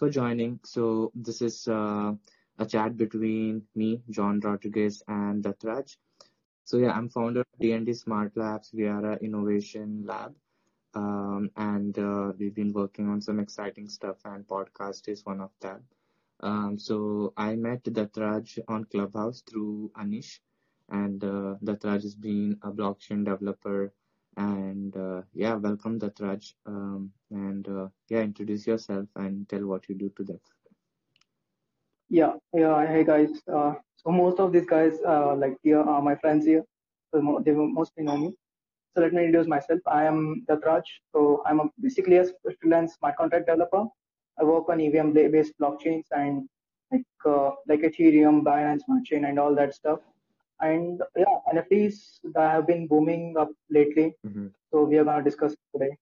[0.00, 0.58] for joining.
[0.64, 2.12] So this is uh,
[2.58, 5.96] a chat between me, John Rodriguez, and Datraj.
[6.64, 8.70] So yeah, I'm founder of D&D Smart Labs.
[8.72, 10.34] We are an innovation lab,
[10.94, 15.50] um, and uh, we've been working on some exciting stuff, and podcast is one of
[15.60, 15.82] them.
[16.40, 20.38] Um, so I met Datraj on Clubhouse through Anish,
[20.88, 23.92] and uh, Datraj has been a blockchain developer
[24.36, 26.54] and uh, yeah, welcome Datraj.
[26.66, 30.40] Um, and uh, yeah, introduce yourself and tell what you do to them.
[32.08, 32.86] Yeah, yeah.
[32.86, 33.30] Hey guys.
[33.52, 36.64] Uh, so most of these guys, uh, like here, are my friends here.
[37.12, 38.34] So they mostly know me.
[38.94, 39.80] So let me introduce myself.
[39.86, 40.82] I am Datraj.
[41.12, 42.24] So I'm a, basically a
[42.60, 43.84] freelance smart contract developer.
[44.40, 46.48] I work on EVM-based blockchains and
[46.90, 50.00] like uh, like Ethereum, Binance Smart Chain, and all that stuff
[50.60, 54.46] and yeah nfts that have been booming up lately mm-hmm.
[54.70, 55.92] so we are going to discuss today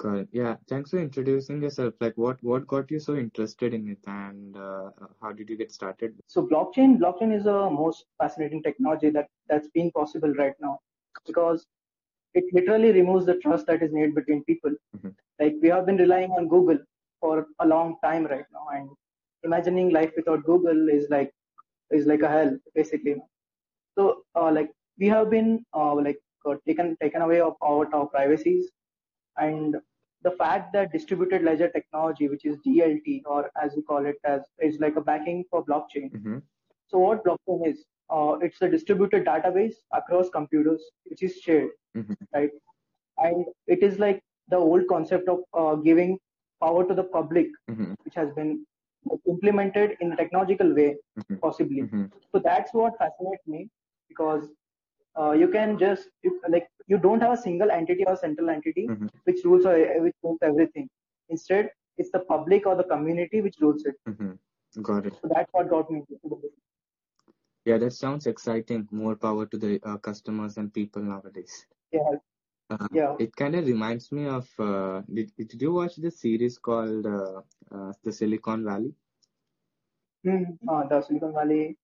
[0.00, 0.28] Got it.
[0.30, 1.92] Yeah, thanks for introducing yourself.
[2.00, 5.72] Like, what what got you so interested in it, and uh, how did you get
[5.72, 6.14] started?
[6.28, 10.78] So, blockchain blockchain is a most fascinating technology that that's been possible right now
[11.26, 11.66] because
[12.34, 14.70] it literally removes the trust that is needed between people.
[14.96, 15.08] Mm-hmm.
[15.40, 16.78] Like we have been relying on Google
[17.20, 18.88] for a long time right now, and
[19.42, 21.32] imagining life without Google is like
[21.90, 23.16] is like a hell basically.
[23.98, 26.18] So uh, like we have been uh, like
[26.48, 28.70] uh, taken taken away of out our privacies,
[29.36, 29.76] and
[30.22, 34.42] the fact that distributed ledger technology, which is DLT or as we call it, as
[34.60, 36.12] is like a backing for blockchain.
[36.12, 36.38] Mm-hmm.
[36.86, 37.84] So what blockchain is?
[38.10, 42.14] Uh, it's a distributed database across computers, which is shared, mm-hmm.
[42.34, 42.50] right?
[43.18, 46.18] And it is like the old concept of uh, giving
[46.62, 47.92] power to the public, mm-hmm.
[48.04, 48.64] which has been
[49.26, 51.34] implemented in a technological way, mm-hmm.
[51.36, 51.82] possibly.
[51.82, 52.06] Mm-hmm.
[52.32, 53.68] So that's what fascinates me
[54.08, 54.48] because
[55.18, 58.86] uh, you can just you, like you don't have a single entity or central entity
[58.88, 59.06] mm-hmm.
[59.24, 60.88] which rules or which rules everything.
[61.28, 63.94] Instead, it's the public or the community which rules it.
[64.08, 64.82] Mm-hmm.
[64.82, 65.14] Got it.
[65.20, 66.02] So that's what got me
[67.64, 68.88] Yeah, that sounds exciting.
[68.90, 71.66] More power to the uh, customers and people nowadays.
[71.92, 72.16] Yeah.
[72.70, 73.16] Uh, yeah.
[73.18, 74.48] It kind of reminds me of.
[74.58, 77.40] Uh, did, did you watch the series called uh,
[77.74, 78.94] uh, The Silicon Valley?
[80.26, 80.58] Mm,
[80.88, 81.76] the Silicon Valley.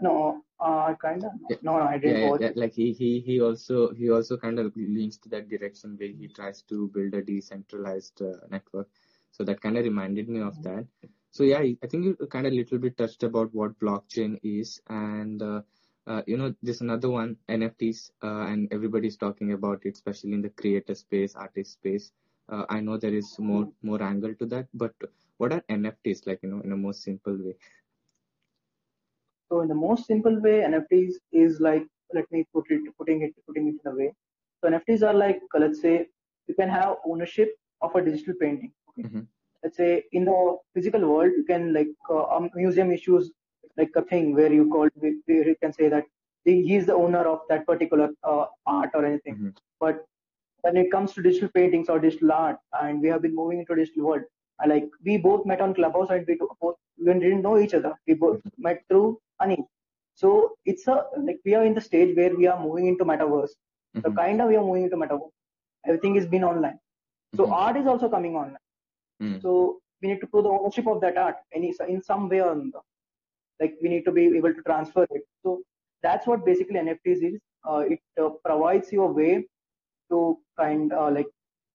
[0.00, 1.32] No, uh, kind of.
[1.48, 1.56] Yeah.
[1.62, 2.50] No, no, I didn't yeah, watch yeah.
[2.56, 6.28] Like he, he, he also he also kind of leans to that direction where he
[6.28, 8.88] tries to build a decentralized uh, network.
[9.32, 10.86] So that kind of reminded me of that.
[11.30, 15.42] So yeah, I think you kind of little bit touched about what blockchain is, and
[15.42, 15.62] uh,
[16.06, 20.42] uh, you know, there's another one, NFTs, uh, and everybody's talking about it, especially in
[20.42, 22.12] the creator space, artist space.
[22.48, 24.92] Uh, I know there is more more angle to that, but
[25.38, 26.40] what are NFTs like?
[26.42, 27.54] You know, in a more simple way.
[29.54, 33.34] So in the most simple way, NFTs is like let me put it putting it
[33.46, 34.12] putting it in a way.
[34.60, 36.08] So NFTs are like let's say
[36.48, 37.50] you can have ownership
[37.80, 38.72] of a digital painting.
[38.88, 39.06] Okay?
[39.06, 39.20] Mm-hmm.
[39.62, 43.30] Let's say in the physical world, you can like uh, um, museum issues
[43.76, 46.04] like a thing where you call where you can say that
[46.44, 49.36] he is the owner of that particular uh, art or anything.
[49.36, 49.50] Mm-hmm.
[49.78, 50.04] But
[50.62, 53.76] when it comes to digital paintings or digital art, and we have been moving into
[53.76, 54.22] digital world,
[54.66, 57.94] like we both met on Clubhouse and we both we didn't know each other.
[58.08, 59.64] We both met through Ani.
[60.14, 63.50] So it's a like we are in the stage where we are moving into metaverse.
[63.50, 64.00] Mm-hmm.
[64.02, 65.30] So kind of we are moving into metaverse.
[65.86, 66.78] Everything is been online.
[67.36, 67.52] So Mhm.
[67.52, 68.64] art is also coming online.
[69.22, 69.42] Mm.
[69.42, 72.52] So we need to prove the ownership of that art any in some way or
[72.52, 72.82] another.
[73.60, 75.24] Like we need to be able to transfer it.
[75.42, 75.62] So
[76.02, 77.40] that's what basically NFTs is.
[77.68, 79.46] Uh, it uh, provides you a way
[80.10, 81.26] to kind uh, like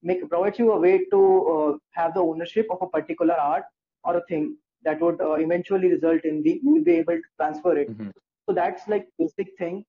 [0.02, 1.22] make provides you a way to
[1.54, 3.64] uh, have the ownership of a particular art
[4.04, 7.78] or a thing that would uh, eventually result in the will be able to transfer
[7.78, 7.90] it.
[7.98, 8.12] Mhm.
[8.48, 9.86] So that's like basic thing.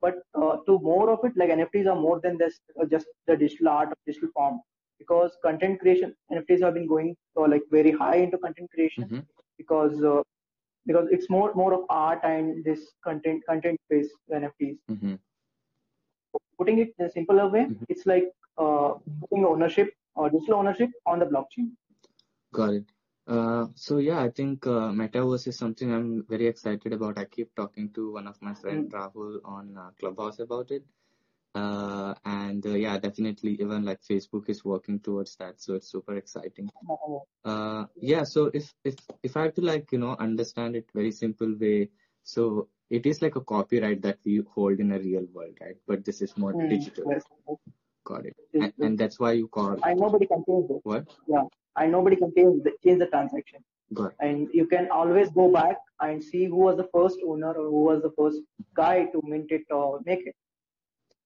[0.00, 3.36] But uh, to more of it, like NFTs are more than this, uh, just the
[3.36, 4.60] digital art or digital form.
[4.98, 9.24] Because content creation, NFTs have been going uh, like very high into content creation Mhm.
[9.58, 10.22] because uh,
[10.86, 14.78] because it's more more of art and this content content based NFTs.
[14.94, 15.18] Mhm.
[16.58, 17.84] Putting it in a simpler way, Mhm.
[17.88, 18.30] it's like
[18.64, 21.70] uh, putting ownership or digital ownership on the blockchain.
[22.52, 22.93] Got it.
[23.26, 27.18] Uh, so yeah, I think uh, metaverse is something I'm very excited about.
[27.18, 30.84] I keep talking to one of my friend Rahul on uh, Clubhouse about it.
[31.54, 35.60] Uh, and uh, yeah, definitely even like Facebook is working towards that.
[35.60, 36.70] So it's super exciting.
[37.44, 38.24] Uh, yeah.
[38.24, 41.90] So if, if, if I have to like, you know, understand it very simple way.
[42.22, 45.76] So it is like a copyright that we hold in a real world, right?
[45.86, 47.04] But this is more Mm, digital.
[47.10, 47.22] yes.
[48.04, 48.36] Got it.
[48.54, 50.80] And, and that's why you call And nobody can change it.
[50.84, 51.06] what?
[51.28, 51.42] Yeah.
[51.76, 53.64] And nobody can change the, change the transaction.
[54.20, 57.82] And you can always go back and see who was the first owner or who
[57.84, 58.40] was the first
[58.74, 60.34] guy to mint it or make it.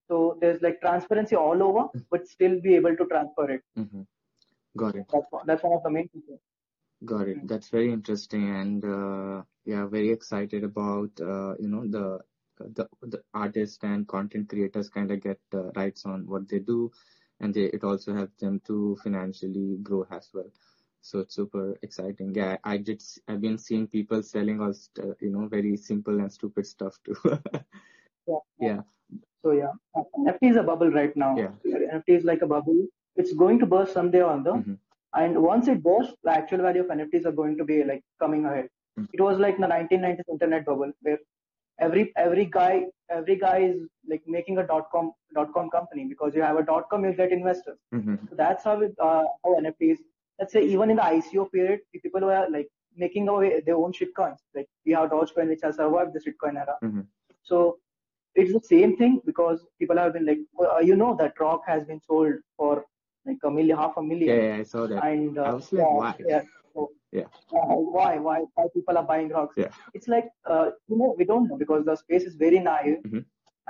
[0.09, 3.63] So there's like transparency all over, but still be able to transfer it.
[3.77, 4.03] hmm
[4.77, 5.07] Got it.
[5.13, 6.41] That's one, that's one of the main features.
[7.05, 7.47] Got it.
[7.49, 12.21] That's very interesting, and uh, yeah, very excited about uh, you know the
[12.59, 16.91] the the artists and content creators kind of get uh, rights on what they do,
[17.41, 20.51] and they it also helps them to financially grow as well.
[21.01, 22.35] So it's super exciting.
[22.35, 23.03] Yeah, I did.
[23.29, 27.17] I've been seeing people selling all st- you know very simple and stupid stuff too.
[28.27, 28.39] Yeah.
[28.61, 28.81] yeah.
[29.43, 31.35] So yeah, NFT is a bubble right now.
[31.39, 31.53] yeah.
[31.65, 32.87] NFT is like a bubble.
[33.17, 34.53] It's going to burst someday or other.
[34.53, 34.75] hmm
[35.19, 38.45] And once it bursts, the actual value of NFTs are going to be like coming
[38.45, 38.69] ahead.
[39.15, 41.19] It was like the 1990s internet bubble where
[41.81, 46.35] every every guy every guy is like making a dot com dot com company because
[46.35, 47.79] you have a dot com you get investors.
[47.93, 49.99] hmm So that's how it, uh, how NFTs.
[50.39, 54.39] Let's say even in the ICO period, people were like making away their own shitcoins.
[54.55, 56.77] Like we have Dogecoin, which has survived the shitcoin era.
[56.83, 57.01] hmm
[57.43, 57.79] So
[58.35, 61.85] it's the same thing because people have been like, uh, you know, that rock has
[61.85, 62.85] been sold for
[63.27, 65.05] like a million, half a million, yeah, I saw that.
[65.05, 66.15] and I uh, was like, yeah, why?
[66.27, 66.43] yeah.
[67.13, 69.55] Yeah, why, why, why people are buying rocks?
[69.57, 69.69] yeah.
[69.95, 73.21] It's like, uh, you know, we don't know because the space is very naive, hmm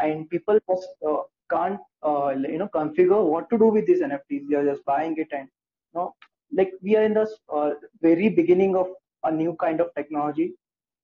[0.01, 4.45] and people just uh, can't, uh, you know, configure what to do with these NFTs.
[4.49, 6.15] They are just buying it, and you know,
[6.53, 7.71] like we are in the uh,
[8.01, 8.87] very beginning of
[9.25, 10.55] a new kind of technology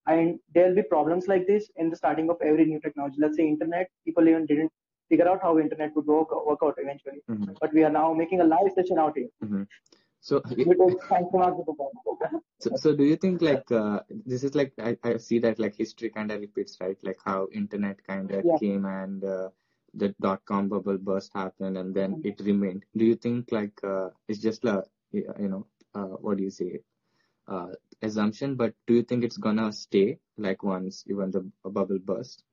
[0.07, 3.17] and there'll be problems like this in the starting of every new technology.
[3.19, 4.71] Let's say internet people even didn't
[5.09, 7.23] figure out how internet would work, work out eventually.
[7.29, 9.29] Hmm but we are now making a live session out here.
[9.43, 9.63] Hmm
[10.29, 12.41] So, because thanks to Mark Zuckerberg.
[12.59, 15.75] so, so do you think like uh, this is like I, I see that like
[15.77, 16.97] history kind of repeats, right?
[17.03, 19.51] Like how internet kind of yeah came and uh,
[19.93, 22.25] the dot com bubble burst happened and then Mm.
[22.25, 22.85] it remained.
[22.97, 26.81] Do you think like uh, it's just a you know uh, what do you say
[27.47, 27.69] uh,
[28.01, 32.45] assumption, but do you think it's gonna stay like once even the bubble burst?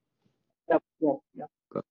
[0.69, 1.45] yeah yeah yeah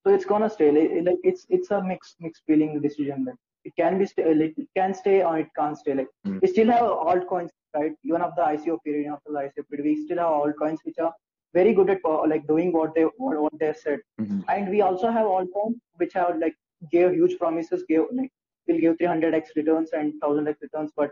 [0.04, 3.72] so it's gonna stay like, like it's it's a mixed mixed feeling decision like it
[3.76, 5.94] can be stay like it can stay or it can't stay.
[5.94, 6.40] Like Mm.
[6.42, 7.92] we still have altcoins right?
[8.04, 11.12] Even after the ICO period after the ICO period we still have altcoins which are
[11.54, 14.00] very good at uh, like doing what they what, what they said.
[14.18, 16.56] Hmm and we also have altcoins which have like
[16.92, 18.30] gave huge promises gave like
[18.68, 21.10] will give 300x returns and 1000x returns but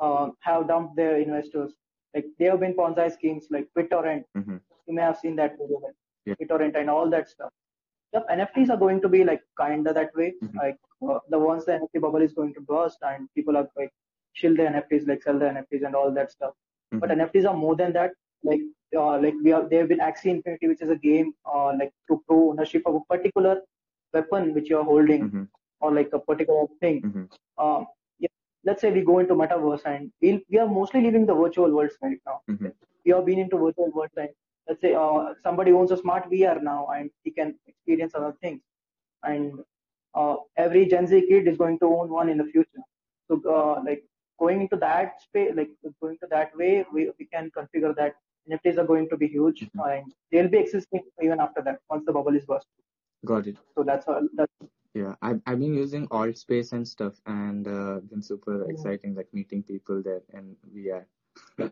[0.00, 1.72] uh, have dumped their investors.
[2.14, 4.24] Like they have been Ponzi schemes like BitConnect.
[4.34, 4.56] Hmm
[4.88, 5.78] you may have seen that video
[6.26, 6.34] Yeah.
[6.40, 7.52] BitConnect and all that stuff.
[8.14, 10.28] Yep nfts are going to be like kind of that way.
[10.40, 10.76] Hmm like
[11.08, 13.92] uh, the once the nft bubble is going to burst and people are like
[14.32, 16.54] shill the nfts like sell the nfts and all that stuff.
[17.00, 18.12] But hmm nfts are more than that.
[18.44, 18.60] Like
[18.96, 21.92] uh, like we have they have been axie infinity which is a game uh, like
[22.08, 23.60] to pro ownership of a particular
[24.14, 25.44] weapon which you are holding hmm
[25.80, 27.04] or like a particular thing.
[27.04, 27.24] Hmm
[27.64, 27.86] um
[28.18, 28.34] yeah,
[28.64, 31.96] let's say we go into metaverse and we'll, we are mostly living the virtual worlds
[32.02, 32.40] right now.
[32.48, 32.72] Hmm
[33.04, 34.30] we have been into virtual worlds and
[34.68, 38.60] let's say uh, somebody owns a smart VR now and he can experience other things.
[39.22, 39.60] And
[40.16, 42.84] uh, every Gen Z kid is going to own one in the future.
[43.28, 44.04] So uh, like
[44.40, 45.70] going into that space, like
[46.02, 48.14] going to that way, we, we can configure that
[48.50, 52.04] NFTs are going to be huge hmm and they'll be existing even after that once
[52.06, 52.66] the bubble is burst.
[53.24, 53.56] Got it.
[53.76, 54.28] So that's all.
[54.34, 54.52] That's
[54.94, 58.70] Yeah, I've I've been using Altspace and stuff, and uh, been super yeah.
[58.72, 61.06] exciting, like meeting people there in VR.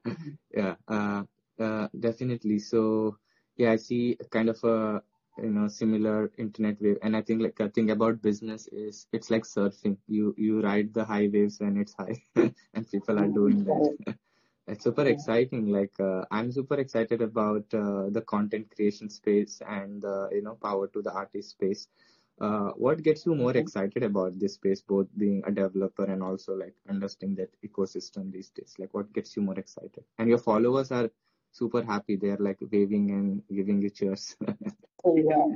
[0.55, 1.23] Yeah, uh,
[1.59, 2.59] uh, definitely.
[2.59, 3.19] So
[3.57, 5.03] yeah, I see kind of a
[5.39, 9.31] you know similar internet wave, and I think like a thing about business is it's
[9.31, 9.97] like surfing.
[10.09, 12.23] You you ride the high waves when it's high,
[12.75, 14.17] and people are doing that.
[14.67, 15.67] It's super exciting.
[15.71, 20.55] Like uh, I'm super excited about uh, the content creation space and uh, you know
[20.55, 21.89] power to the artist space.
[22.41, 26.55] Uh, what gets you more excited about this space, both being a developer and also
[26.55, 28.75] like understanding that ecosystem these days?
[28.79, 30.05] Like, what gets you more excited?
[30.19, 31.11] And your followers are
[31.55, 32.17] super happy.
[32.17, 34.37] They're like waving and giving you cheers.
[35.05, 35.47] So yeah,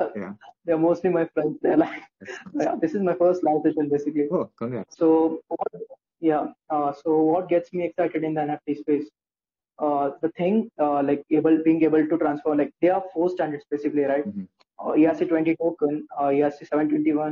[0.22, 0.32] yeah,
[0.64, 1.58] they're mostly my friends.
[1.62, 2.02] They're like,
[2.54, 4.28] yeah, this is my first live session basically.
[4.32, 4.96] Oh, congrats.
[4.96, 5.68] So what,
[6.20, 9.06] yeah, uh, so what gets me excited in the NFT space?
[9.78, 13.64] Uh, the thing uh, like able being able to transfer like there are four standards
[13.70, 14.24] basically, right?
[14.24, 14.46] hmm
[14.84, 15.92] Uh, ERC20 token,
[16.22, 17.30] uh, ERC721,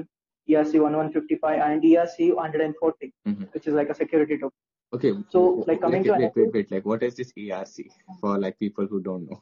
[0.52, 4.62] ERC1155, and ERC140, hmm which is like a security token.
[4.94, 6.70] Okay, So like coming like, to wait, wait, wait.
[6.70, 7.86] Like, what is this ERC
[8.20, 9.40] for like people who don't know?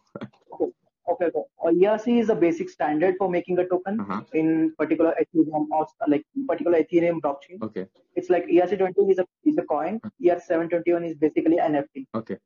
[0.55, 0.71] okay,
[1.11, 1.49] okay, okay.
[1.85, 4.21] ERC is a basic standard for making a token Uh-huh.
[4.35, 7.61] in particular Ethereum or like particular Ethereum blockchain.
[7.69, 10.01] Okay, It's like ERC20 is a is a coin.
[10.25, 12.07] ERC721 is basically NFT.
[12.23, 12.39] okay.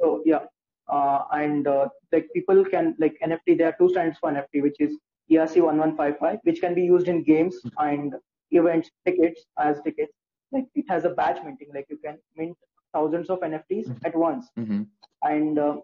[0.00, 0.44] So yeah,
[0.88, 3.58] uh, and uh, like people can like NFT.
[3.58, 4.98] There are two standards for NFT, which is
[5.30, 8.14] ERC1155, which can be used in games and
[8.50, 10.12] events tickets as tickets.
[10.52, 12.56] Like it has a batch minting, like you can mint
[12.94, 13.98] thousands of NFTs Mhm.
[14.04, 14.50] at once.
[14.56, 14.82] hmm
[15.24, 15.76] And uh,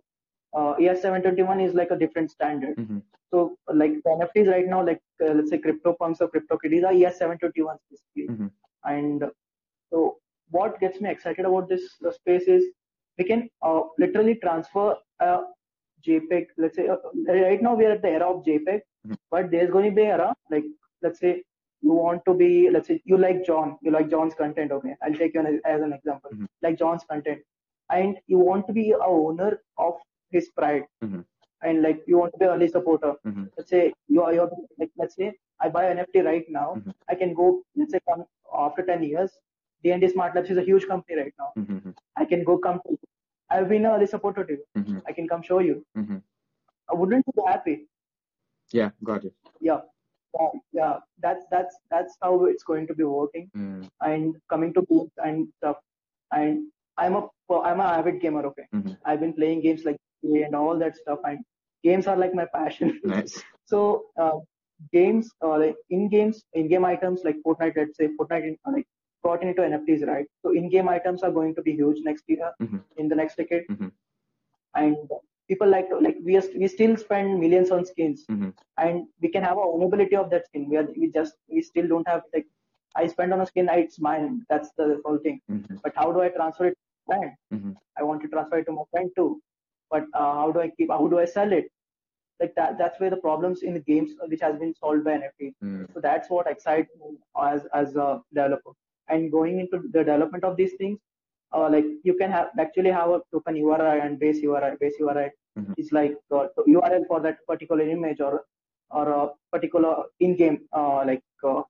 [0.56, 2.76] uh, ERC721 is like a different standard.
[2.78, 2.98] hmm
[3.32, 3.38] So
[3.80, 6.94] like the NFTs right now, like uh, let's say crypto CryptoPunks or crypto CryptoKitties are
[7.00, 8.26] ERC721 basically.
[8.34, 8.46] hmm
[8.84, 9.24] And
[9.92, 10.18] so
[10.50, 12.64] what gets me excited about this uh, space is
[13.18, 15.38] we can uh, literally transfer a
[16.06, 16.46] JPEG.
[16.56, 16.96] Let's say uh,
[17.28, 19.16] right now we are at the era of JPEG, Mhm.
[19.30, 20.64] but there's going to be era like
[21.02, 21.32] let's say
[21.82, 24.72] you want to be let's say you like John, you like John's content.
[24.72, 26.30] Okay, I'll take you as, as an example.
[26.34, 26.46] Mhm.
[26.62, 27.42] Like John's content,
[27.90, 29.50] and you want to be a owner
[29.88, 29.94] of
[30.30, 31.24] his pride, Mhm.
[31.62, 33.12] and like you want to be an early supporter.
[33.26, 33.44] Mhm.
[33.56, 35.28] Let's say you are you're like let's say
[35.60, 36.94] I buy NFT right now, Mhm.
[37.08, 38.24] I can go let's say come
[38.66, 39.38] after 10 years.
[39.84, 41.52] D&D Smart Labs is a huge company right now.
[41.56, 41.94] Mhm.
[42.16, 42.98] I can go come to you.
[43.50, 45.02] I've been an early supporter to you.
[45.06, 45.76] I can come show you.
[46.90, 47.76] I wouldn't be happy?
[48.78, 49.34] Yeah, got it.
[49.60, 49.80] Yeah.
[50.34, 50.96] Yeah, yeah.
[51.22, 53.50] That's that's that's how it's going to be working.
[53.56, 53.88] Mm.
[54.00, 55.76] And coming to games and stuff.
[56.32, 56.66] And
[56.98, 57.28] I'm a
[57.68, 58.44] I'm an avid gamer.
[58.46, 58.96] Okay, Mhm.
[59.04, 61.20] I've been playing games like and all that stuff.
[61.24, 61.38] And
[61.82, 63.00] games are like my passion.
[63.04, 63.42] Nice.
[63.64, 64.38] so uh,
[64.92, 67.76] games, uh, like in games, in game items like Fortnite.
[67.76, 68.86] Let's say Fortnite, uh, like
[69.24, 70.26] got into NFTs, right?
[70.42, 72.82] So in game items are going to be huge next year, Mhm.
[72.96, 73.66] in the next decade.
[73.68, 73.90] Mhm.
[74.74, 74.96] And
[75.48, 78.52] people like to, like we are, we still spend millions on skins Mhm.
[78.76, 80.68] and we can have a ownability of that skin.
[80.70, 82.46] We are we just we still don't have like
[83.00, 84.28] I spend on a skin, it's mine.
[84.50, 85.40] That's the whole thing.
[85.56, 85.80] Mhm.
[85.86, 87.34] But how do I transfer it to my friend?
[87.56, 87.74] Mhm.
[87.98, 89.28] I want to transfer it to my friend too.
[89.94, 90.90] But uh, how do I keep?
[90.98, 91.68] How do I sell it?
[92.42, 92.78] Like that.
[92.80, 95.50] That's where the problems in the games which has been solved by NFT.
[95.68, 95.84] Mm.
[95.92, 97.12] So that's what excites me
[97.50, 98.08] as as a
[98.40, 98.74] developer.
[99.14, 100.98] And going into the development of these things,
[101.56, 104.72] uh, like you can have actually have a token URI and base URI.
[104.84, 105.74] Base URI Mhm.
[105.84, 108.34] is like uh, URL for that particular image or
[108.90, 111.62] or a particular in-game uh, like uh,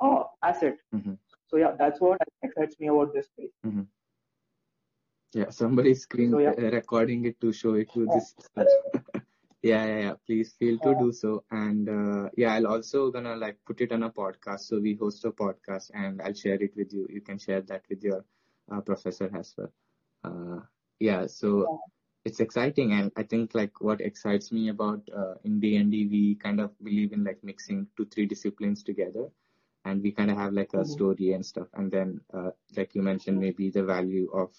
[0.00, 0.76] uh, asset.
[0.94, 1.18] Mhm.
[1.46, 3.52] So yeah, that's what excites me about this space.
[5.34, 6.50] Yeah, somebody's screen So, yeah.
[6.58, 8.14] uh, recording it to show it to Yeah.
[8.14, 8.34] this.
[9.62, 10.14] yeah, yeah, yeah.
[10.26, 10.98] Please feel to Yeah.
[11.00, 11.44] do so.
[11.50, 14.60] And uh, yeah, I'll also gonna like put it on a podcast.
[14.70, 17.06] So we host a podcast, and I'll share it with you.
[17.10, 18.24] You can share that with your
[18.70, 19.72] uh, professor as well.
[20.24, 20.60] Uh,
[20.98, 21.80] yeah, so.
[22.28, 26.06] It's exciting, and I think like what excites me about uh, in D and D,
[26.06, 29.26] we kind of believe in like mixing two three disciplines together,
[29.84, 30.92] and we kind of have like a Mhm.
[30.94, 34.50] story and stuff, and then uh, like you mentioned, maybe the value of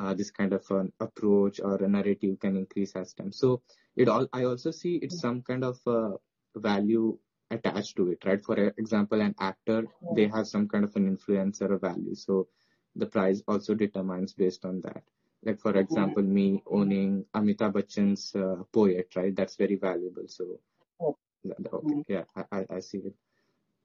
[0.00, 3.32] uh, this kind of an approach or a narrative can increase as time.
[3.32, 3.62] So
[3.96, 6.12] it all I also see it's some kind of uh,
[6.56, 7.18] value
[7.50, 8.42] attached to it, right?
[8.44, 12.48] For example, an actor they have some kind of an influence or a value, so
[12.96, 15.02] the price also determines based on that.
[15.44, 19.34] Like for example, me owning Amitabh Bachchan's uh, poet, right?
[19.34, 20.24] That's very valuable.
[20.28, 20.60] So
[21.72, 23.14] okay, yeah, I, I, see it.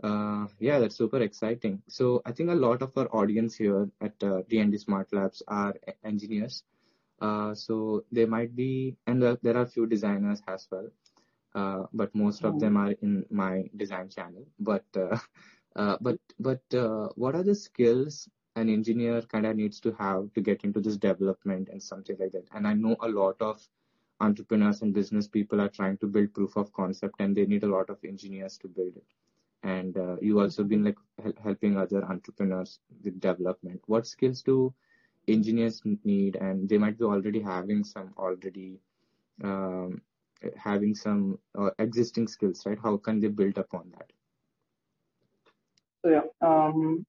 [0.04, 1.82] Uh, yeah, that's super exciting.
[1.88, 5.74] So I think a lot of our audience here at uh, D&D Smart Labs are
[6.04, 6.64] engineers.
[7.20, 10.88] Uh, so they might be, and there, there are few designers as well.
[11.56, 14.46] Uh, but most of them are in my design channel.
[14.60, 15.18] But uh,
[15.76, 20.34] uh, but but uh, what are the skills an engineer kind of needs to have
[20.34, 22.48] to get into this development and something like that?
[22.54, 23.62] And I know a lot of
[24.20, 27.68] entrepreneurs and business people are trying to build proof of concept, and they need a
[27.68, 29.06] lot of engineers to build it
[29.64, 34.74] and uh, you also been like hel- helping other entrepreneurs with development what skills do
[35.28, 38.80] engineers need and they might be already having some already
[39.44, 40.02] um,
[40.56, 44.12] having some uh, existing skills right how can they build upon that
[46.06, 46.48] So yeah.
[46.48, 47.06] Um,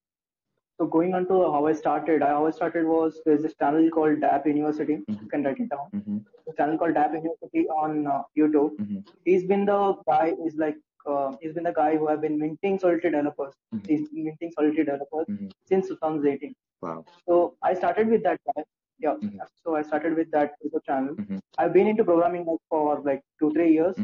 [0.78, 3.88] so going on to how I started, I how I started was there's this channel
[3.96, 4.96] called Dapp University.
[4.98, 5.22] Mhm.
[5.22, 5.86] You can write it down.
[5.96, 6.18] mm-hmm,
[6.48, 8.76] The channel called Dapp University on uh, YouTube.
[8.82, 9.80] mm-hmm, He's been the
[10.12, 10.26] guy.
[10.50, 10.78] Is like
[11.12, 13.54] uh, he's been the guy who have been minting Solidity developers.
[13.74, 13.86] Mhm.
[13.90, 15.50] He's been minting Solidity developers Mhm.
[15.72, 16.54] since 2018.
[16.86, 17.38] wow So
[17.70, 18.64] I started with that guy.
[19.06, 19.16] Yeah.
[19.26, 19.46] Mhm.
[19.64, 21.14] So I started with that YouTube channel.
[21.62, 22.44] I've been into programming
[22.74, 23.96] for like two three years.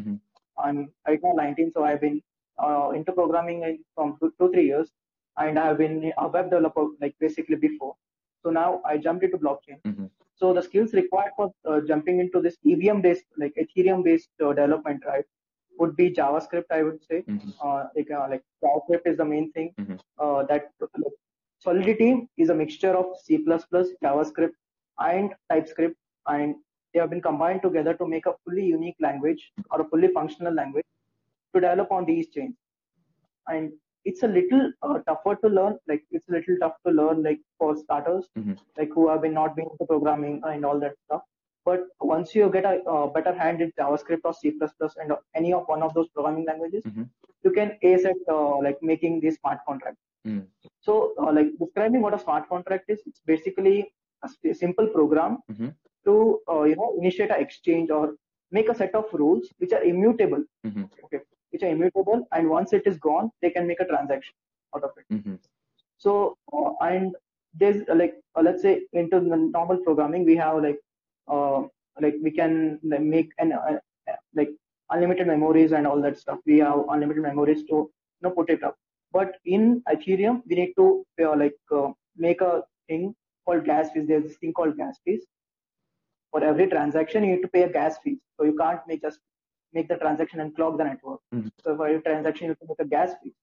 [0.64, 0.78] I'm
[1.08, 2.18] right now 19, so I've been
[2.64, 4.90] uh, into programming in, from two, two three years,
[5.38, 7.94] and I've been a web developer like basically before.
[8.42, 9.80] So now I jumped into blockchain.
[9.86, 10.10] Mhm.
[10.34, 14.52] So the skills required for uh, jumping into this EVM based like Ethereum based uh,
[14.52, 15.24] development, right,
[15.78, 16.70] would be JavaScript.
[16.78, 17.52] I would say Mhm.
[17.64, 19.72] uh, like uh, like JavaScript is the main thing.
[19.80, 19.98] Mhm.
[20.18, 20.72] Uh, that
[21.04, 21.14] like,
[21.64, 24.52] Solidity is a mixture of C++, JavaScript,
[24.98, 25.96] and TypeScript,
[26.28, 26.56] and
[26.92, 30.52] they have been combined together to make a fully unique language or a fully functional
[30.52, 30.84] language
[31.54, 32.54] to develop on these chains.
[33.48, 33.72] And
[34.04, 35.78] it's a little uh, tougher to learn.
[35.88, 38.58] Like it's a little tough to learn, like for starters, Mhm.
[38.78, 41.22] like who have been not been into programming and all that stuff.
[41.64, 44.52] But once you get a uh, better hand in JavaScript or C++
[45.02, 47.08] and any of one of those programming languages, Mhm.
[47.44, 50.02] you can ace at uh, like making these smart contracts.
[50.26, 50.42] Mm.
[50.80, 53.92] So, uh, like describing what a smart contract is, it's basically
[54.26, 55.74] a, simple program Mhm.
[56.06, 56.14] to
[56.52, 58.04] uh, you know initiate an exchange or
[58.50, 60.42] make a set of rules which are immutable.
[60.66, 60.84] Mhm.
[61.04, 61.20] Okay,
[61.54, 64.34] which are immutable, and once it is gone, they can make a transaction
[64.76, 65.06] out of it.
[65.16, 65.38] Mhm.
[66.04, 67.16] So, uh, and
[67.62, 70.80] there's uh, like uh, let's say into the normal programming we have like
[71.28, 71.62] uh,
[72.00, 73.78] like we can like, make an uh,
[74.34, 74.50] like
[74.90, 76.40] unlimited memories and all that stuff.
[76.46, 78.76] We have unlimited memories to you know put it up.
[79.12, 81.04] But in ethereum we need to
[81.44, 83.14] like uh, make a thing
[83.46, 84.08] called gas fees.
[84.08, 85.24] There's this thing called gas fees.
[86.32, 88.18] For every transaction you need to pay a gas fee.
[88.36, 89.20] So you can't make just
[89.76, 91.50] make the transaction and clog the network Mhm.
[91.64, 93.34] so for every transaction you have to make a gas fee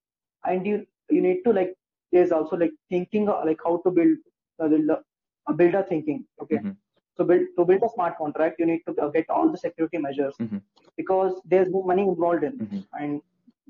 [0.51, 0.75] and you
[1.15, 1.71] you need to like
[2.13, 4.17] there's also like thinking uh, like how to build
[4.61, 4.99] uh, build a,
[5.51, 6.75] a builder thinking okay Mhm.
[7.17, 9.99] so build to build a smart contract you need to uh, get all the security
[10.07, 10.61] measures Mhm.
[11.01, 12.81] because there's no money involved in Mhm.
[12.99, 13.21] and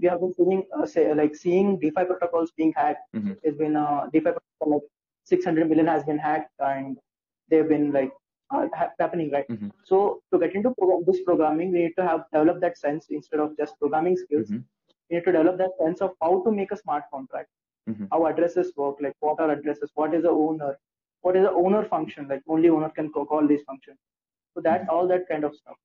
[0.01, 3.33] we have been seeing uh, say like seeing defi protocols being hacked Mhm.
[3.41, 4.87] there's been uh, defi protocol like
[5.31, 6.97] 600 million has been hacked and
[7.49, 8.13] they've been like
[8.51, 9.71] ha- happening right Mhm.
[9.91, 9.97] so
[10.31, 13.57] to get into pro- this programming we need to have develop that sense instead of
[13.61, 14.63] just programming skills Mhm.
[15.09, 17.49] we need to develop that sense of how to make a smart contract
[17.91, 18.07] Mhm.
[18.13, 20.71] how addresses work like what are addresses what is the owner
[21.25, 23.99] what is the owner function like only owner can call these functions
[24.53, 25.77] so that all that kind of stuff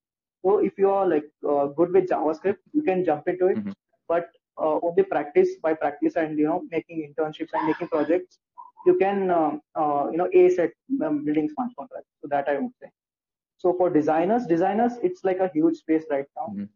[0.45, 3.75] so if you are like uh, good with javascript you can jump into it Mhm.
[4.13, 4.27] but
[4.65, 8.39] uh, only practice by practice and you know making internships and making projects
[8.87, 10.73] you can um, uh, you know ace at
[11.07, 12.91] um, building smart contracts so that i would say
[13.65, 16.69] so for designers designers it's like a huge space right now Mhm.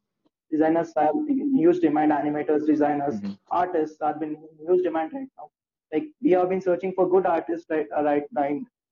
[0.55, 1.15] designers have
[1.61, 3.37] huge demand animators designers Mhm.
[3.63, 5.49] artists have been in huge demand right now
[5.95, 8.47] like we have been searching for good artists right uh, right now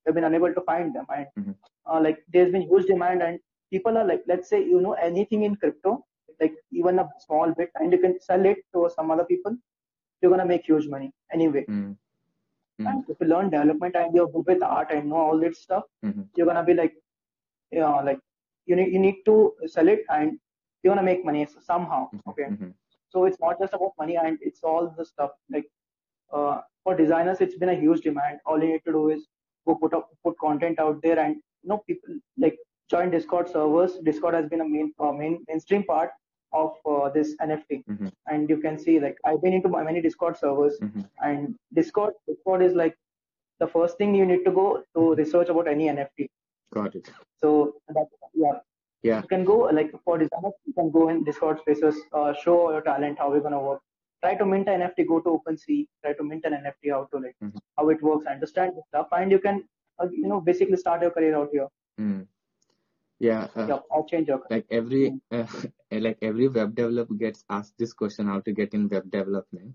[0.04, 1.54] we've been unable to find them and Mhm.
[1.90, 3.38] uh, like there's been huge demand and
[3.74, 5.92] people are like let's say you know anything in crypto
[6.40, 9.54] like even a small bit and you can sell it to some other people
[10.20, 11.96] you're gonna make huge money anyway Mhm.
[12.80, 12.88] Mhm.
[12.90, 15.84] and if you learn development and you're good with art and know all this stuff
[16.06, 16.24] Mhm.
[16.36, 16.94] you're gonna be like
[17.76, 18.20] you know like
[18.70, 19.36] you need you need to
[19.74, 20.38] sell it and
[20.82, 22.70] you're gonna make money somehow okay Mhm.
[23.12, 25.68] so it's not just about money and it's all the stuff like
[26.36, 29.22] uh, for designers it's been a huge demand all you need to do is
[29.66, 32.14] go put up put content out there and you know people
[32.44, 32.56] like
[32.94, 36.10] join discord servers discord has been a main uh, main mainstream part
[36.52, 38.10] of uh, this nft Mhm.
[38.32, 41.04] and you can see like i've been into many discord servers Mhm.
[41.28, 42.96] and discord discord is like
[43.62, 46.28] the first thing you need to go to research about any nft
[46.78, 47.10] Got it.
[47.42, 47.50] so
[47.96, 48.08] that
[48.44, 48.56] yeah
[49.08, 49.20] Yeah.
[49.22, 52.82] you can go like for designers you can go in discord spaces uh, show your
[52.90, 53.82] talent how you're gonna work
[54.24, 57.18] try to mint an nft go to OpenSea, try to mint an nft how to
[57.26, 57.60] like Mhm.
[57.76, 59.60] how it works understand the stuff and you can
[60.00, 61.68] uh, you know basically start your career out here
[62.00, 62.18] Mm.
[63.20, 63.48] Yeah.
[63.56, 65.46] Uh, yeah or change your like every uh,
[65.90, 69.74] like every web developer gets asked this question how to get in web development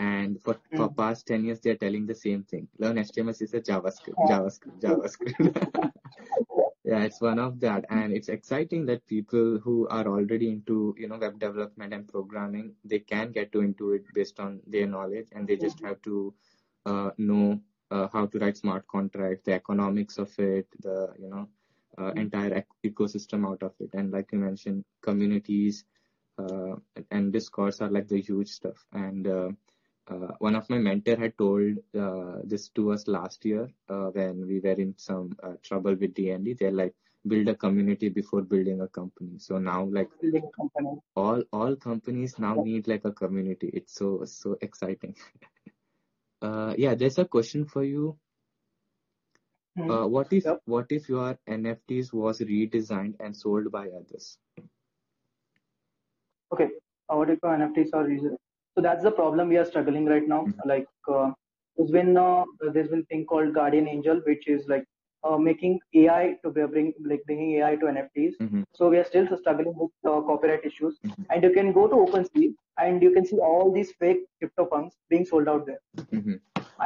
[0.00, 0.96] and for, for Mm.
[0.96, 4.30] past 10 years they're telling the same thing learn html css javascript Yeah.
[4.30, 5.92] javascript javascript
[6.84, 11.08] yeah it's one of that and it's exciting that people who are already into you
[11.08, 15.28] know web development and programming they can get to into it based on their knowledge
[15.32, 16.34] and they just have to
[16.86, 21.48] uh, know uh, how to write smart contracts the economics of it the you know
[21.98, 25.84] uh, entire ecosystem out of it and like you mentioned communities
[26.38, 26.74] uh,
[27.10, 29.50] and discords are like the huge stuff and uh,
[30.06, 34.46] uh, one of my mentor had told uh, this to us last year uh, when
[34.46, 36.58] we were in some uh, trouble with DND.
[36.58, 36.94] They're like,
[37.26, 39.38] build a community before building a company.
[39.38, 43.70] So now, like building a company all all companies now need like a community.
[43.72, 45.16] It's so so exciting.
[46.42, 48.18] uh, yeah, there's a question for you.
[49.76, 49.90] Hmm.
[49.90, 50.60] Uh, what if Yep.
[50.66, 54.38] what if your NFTs was redesigned and sold by others?
[56.52, 56.68] okay
[57.10, 58.36] uh, what if uh, nfts are reason
[58.74, 60.66] so that's the problem we are struggling right now Mhm.
[60.72, 61.28] like uh,
[61.76, 64.84] there's been uh, there's been thing called guardian angel which is like
[65.28, 69.08] uh, making ai to be- bring like bringing ai to nfts hmm so we are
[69.12, 71.26] still struggling with uh, copyright issues Mhm.
[71.30, 72.48] and you can go to OpenSea
[72.84, 75.80] and you can see all these fake crypto CryptoPunks being sold out there.
[76.12, 76.36] hmm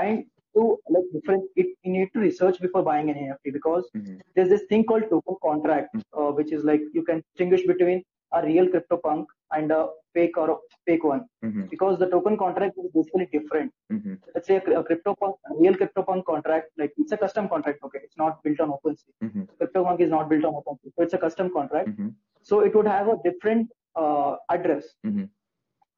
[0.00, 0.24] And
[0.56, 4.48] to like different, it, you need to research before buying an NFT because hmm there's
[4.54, 8.02] this thing called token contract, uh, which is like you can distinguish between
[8.34, 10.56] a real CryptoPunk and a fake or a
[10.86, 13.72] fake one hmm because the token contract is basically different.
[13.90, 17.78] hmm Let's say a, a CryptoPunk, a real CryptoPunk contract, like it's a custom contract.
[17.84, 19.12] Okay, it's not built on OpenSea.
[19.22, 21.90] hmm CryptoPunk is not built on OpenSea, so it's a custom contract.
[21.98, 22.08] Hmm
[22.48, 23.68] so it would have a different
[24.02, 24.86] uh, address.
[25.04, 25.24] Hmm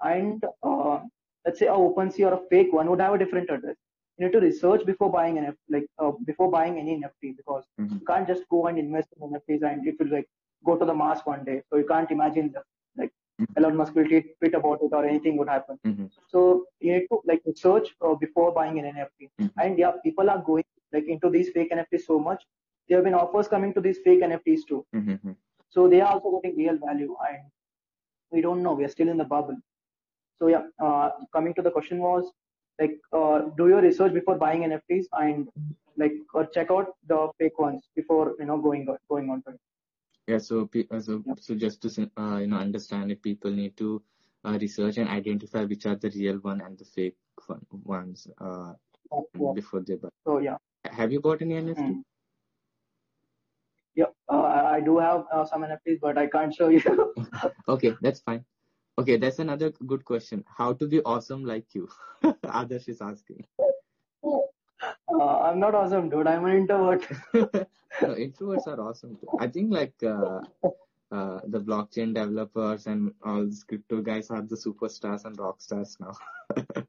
[0.03, 0.99] and uh,
[1.45, 3.77] let's say a OpenSea or a fake one would have a different address.
[4.21, 7.65] You need to research before buying an NFT, like uh, before buying any NFT because
[7.79, 10.29] hmm you can't just go and invest in NFTs and it will like
[10.69, 11.63] go to the mass one day.
[11.71, 12.65] So you can't imagine that
[13.03, 13.13] like
[13.57, 15.79] Elon Musk will tweet, tweet about it or anything would happen.
[15.85, 19.31] hmm So you need to like research uh, before buying an NFT.
[19.41, 19.51] Mhm.
[19.65, 22.45] And yeah, people are going like into these fake NFTs so much.
[22.89, 24.83] There have been offers coming to these fake NFTs too.
[24.93, 25.33] hmm
[25.77, 27.43] So they are also getting real value, and
[28.37, 28.75] we don't know.
[28.75, 29.59] We are still in the bubble.
[30.39, 32.31] So yeah, uh, coming to the question was,
[32.79, 35.49] like uh, do your research before buying nfts and
[35.97, 39.51] like or check out the fake ones before you know going on going on to
[39.57, 39.61] it
[40.31, 40.57] Yeah, so
[40.91, 41.89] uh, so yeah so just to
[42.23, 43.89] uh, you know understand it, people need to
[44.45, 48.73] uh, research and identify which are the real one and the fake one, ones uh,
[49.13, 49.53] yeah, yeah.
[49.61, 50.09] before they buy.
[50.27, 50.57] so yeah
[51.01, 51.89] Have you bought any NFT?
[51.89, 52.03] mm.
[54.01, 56.83] yeah uh, I I do have uh, some nfts but i can't show you
[57.75, 58.45] Okay, that's fine.
[59.01, 60.45] Okay, that's another good question.
[60.47, 61.89] How to be awesome like you?
[62.61, 63.45] Adarsh is asking.
[65.21, 67.07] uh, i'm not awesome dude i'm an introvert
[68.03, 69.29] No, introverts are awesome too.
[69.39, 70.41] I think like uh,
[71.17, 75.97] uh, the blockchain developers and all these crypto guys are the superstars and rock stars
[76.01, 76.15] now.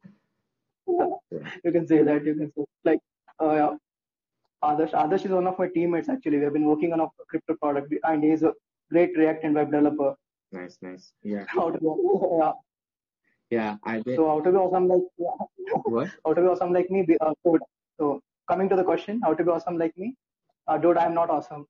[1.66, 3.00] You can say that you can say like
[3.42, 3.74] uh, yeah.
[4.64, 6.38] Adarsh, Adarsh is one of my teammates actually.
[6.38, 8.54] We have been working on a crypto product and he's a
[8.92, 10.16] great React and web developer.
[10.52, 11.14] Nice, nice.
[11.24, 11.88] Yeah, How to be,
[12.40, 12.52] yeah.
[13.50, 13.76] yeah.
[13.84, 14.16] I did.
[14.18, 15.76] So how to be awesome like yeah.
[15.86, 16.10] What?
[16.26, 17.04] how to be awesome like me?
[17.04, 17.62] be- Uh, dude.
[18.00, 20.16] So coming to the question, how to be awesome like me?
[20.68, 21.68] Uh, dude, I'm not awesome.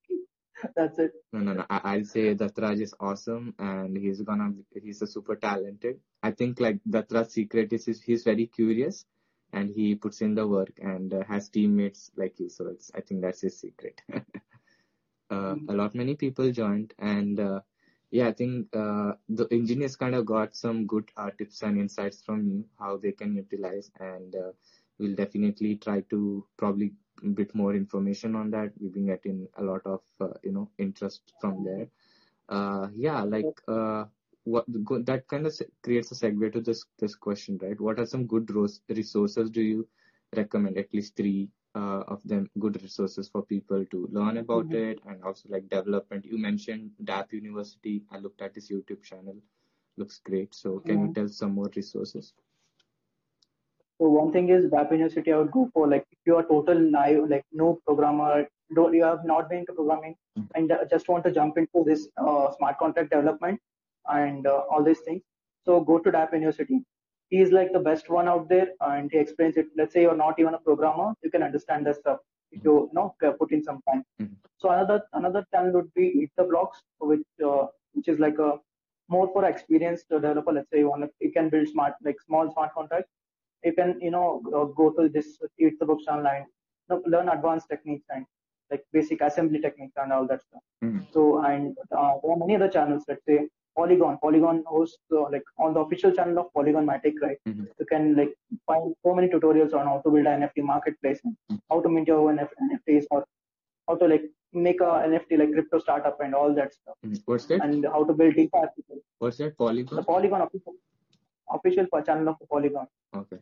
[0.76, 1.12] That's it.
[1.34, 1.65] No, no, no.
[1.70, 6.00] I, I'll say Datraj is awesome and he's gonna, he's a super talented.
[6.24, 9.06] I think like Datraj's secret is he's, he's very curious
[9.54, 12.50] and he puts in the work and uh, has teammates like you.
[12.50, 14.02] So it's, I think that's his secret.
[14.13, 15.70] uh, Mm.
[15.70, 17.62] a lot many people joined and uh,
[18.12, 22.21] yeah i think uh, the engineers kind of got some good uh, tips and insights
[22.21, 24.52] from you how they can utilize and uh,
[25.00, 26.91] we'll definitely try to probably
[27.30, 28.71] bit more information on that.
[28.80, 31.88] We've been getting a lot of uh, you know interest from there.
[32.50, 34.06] Uh, yeah like uh,
[34.43, 34.65] what
[35.06, 37.80] that kind of creates a segue to this this question right?
[37.80, 38.50] What are some good
[38.89, 39.88] resources do you
[40.36, 40.78] recommend?
[40.78, 44.73] At least three uh, of them good resources for people to learn about Mhm.
[44.73, 49.38] it and also like development you mentioned Dapp University i looked at his youtube channel
[49.97, 51.15] looks great so can you Mhm.
[51.19, 52.34] tell some more resources
[53.99, 56.79] So one thing is Dapp University, I would go for like if you are total
[56.79, 60.49] naive, like no programmer, don't you have not been into programming Mhm.
[60.55, 63.60] and uh, just want to jump into this uh, smart contract development
[64.07, 65.21] and uh, all these things.
[65.65, 66.84] So go to Dapp University.
[67.32, 69.67] He is like the best one out there, and he explains it.
[69.78, 72.20] Let's say you're not even a programmer, you can understand the stuff
[72.52, 74.04] if you, you know put in some time.
[74.22, 74.36] Mhm.
[74.63, 78.52] So another another channel would be Eat the Blocks, which uh, which is like a
[79.15, 80.54] more for experienced developer.
[80.60, 83.12] Let's say you want to, you can build smart like small smart contracts
[83.63, 87.30] you can you know uh, go to this Eat the Blocks online you know, learn
[87.30, 88.26] advanced techniques and
[88.72, 91.02] like basic assembly techniques and all that stuff Mhm.
[91.15, 93.39] so and uh, there are many other channels let's say
[93.79, 97.65] polygon polygon hosts uh, like on the official channel of polygon matic right Mhm.
[97.81, 98.34] you can like
[98.71, 102.12] find so many tutorials on how to build an nft marketplace and how to mint
[102.13, 103.21] your own nfts or
[103.88, 104.25] how to like
[104.67, 107.21] make a nft like crypto startup and all that stuff Mhm.
[107.31, 108.65] what's that and how to build DeFi
[109.19, 109.95] what's that Polygon.
[110.01, 110.75] the polygon official,
[111.60, 112.88] official channel of polygon
[113.21, 113.39] okay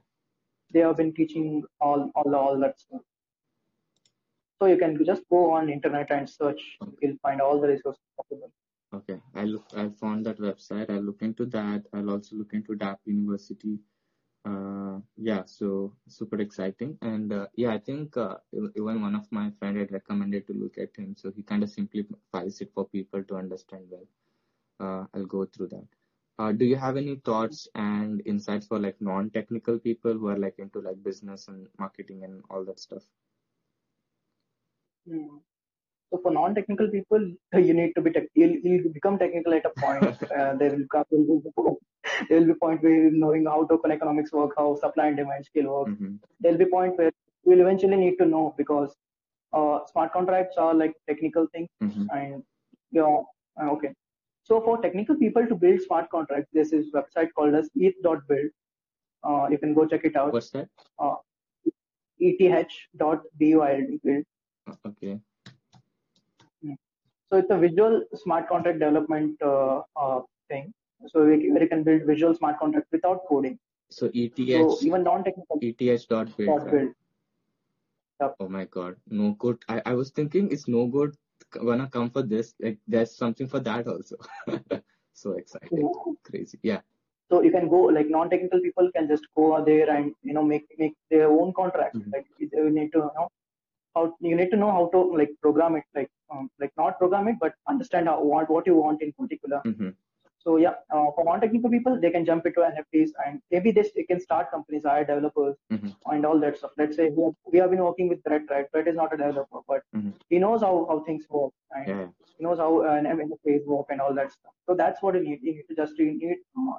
[0.73, 1.47] they have been teaching
[1.81, 3.01] all all all that stuff.
[4.61, 6.61] So you can just go on internet and search.
[7.01, 8.51] You'll find all the resources possible.
[8.93, 9.65] Okay, I look.
[9.75, 10.89] I found that website.
[10.89, 11.87] I'll look into that.
[11.93, 13.79] I'll also look into Dapp University.
[14.45, 16.97] Uh, yeah, so super exciting.
[17.01, 20.77] And uh, yeah, I think uh, even one of my friend had recommended to look
[20.77, 21.15] at him.
[21.17, 24.07] So he kind of simplifies it for people to understand well.
[24.79, 25.87] Uh, I'll go through that.
[26.39, 30.59] Uh, do you have any thoughts and insights for like non-technical people who are like
[30.59, 33.03] into like business and marketing and all that stuff?
[35.05, 35.39] Hmm.
[36.11, 38.23] So for non-technical people, you need to be tech.
[38.35, 40.15] You'll, you'll become technical at a point.
[40.39, 41.05] Uh, there will come
[42.29, 45.45] there will be point where you knowing how token economics work, how supply and demand
[45.45, 45.91] scale works.
[45.99, 47.11] hmm There will be point where
[47.43, 48.95] you will eventually need to know because
[49.53, 52.43] uh, smart contracts are like technical things hmm and
[52.91, 53.17] yeah
[53.61, 53.89] uh, okay
[54.43, 58.51] so for technical people to build smart contracts this is website called as eth.build
[59.23, 60.67] uh, you can go check it out What's that?
[60.99, 61.15] uh,
[62.19, 63.21] eth.build
[64.03, 64.23] build
[64.85, 65.19] Okay.
[67.29, 70.73] So it's a visual smart contract development uh, uh, thing
[71.07, 73.57] so we, you can build visual smart contracts without coding
[73.89, 76.95] So so even non-technical ETH dot build, dot build
[78.21, 78.35] Yep.
[78.41, 79.59] Oh my God, no good.
[79.69, 81.15] I, I was thinking it's no good
[81.51, 82.53] gonna come for this.
[82.59, 84.17] Like there's something for that also.
[85.13, 85.83] so excited,
[86.23, 86.59] crazy.
[86.63, 86.81] Yeah.
[87.31, 90.65] so you can go like non-technical people can just go there and you know make
[90.77, 92.13] make their own contracts Mhm.
[92.13, 93.27] like you need to know
[93.95, 97.27] how you need to know how to like program it like um, like not program
[97.27, 99.61] it but understand how what what you want in particular.
[99.65, 99.89] Hmm
[100.43, 104.03] so yeah uh, for non-technical people they can jump into nfts and maybe they, they
[104.11, 106.71] can start companies hire developers hmm and all that stuff.
[106.77, 108.71] Let's say we have, we have been working with brett right?
[108.71, 110.13] Brett is not a developer but Mhm.
[110.29, 112.07] he knows how, how things work and Yeah.
[112.37, 114.53] he knows how uh, an interface work and all that stuff.
[114.67, 116.77] So that's what you need you need to just you need uh,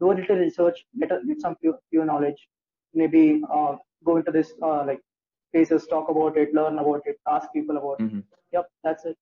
[0.00, 2.40] do a little research get, a, get some few, few knowledge.
[2.94, 5.00] Maybe uh, go into this uh, like
[5.52, 8.18] spaces, talk about it, learn about it, ask people about mm-hmm.
[8.18, 8.24] it.
[8.52, 9.18] Yep, that's it.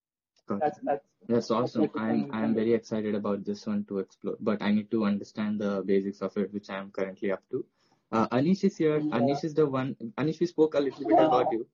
[0.59, 1.83] That's that's That's awesome.
[1.83, 5.61] that's I'm I'm very excited about this one to explore, but I need to understand
[5.61, 7.65] the basics of it, which I'm currently up to.
[8.13, 8.99] Uh, Anish is here.
[8.99, 9.19] yeah.
[9.19, 9.95] Anish is the one.
[10.19, 11.67] Anish, we spoke a little bit about you.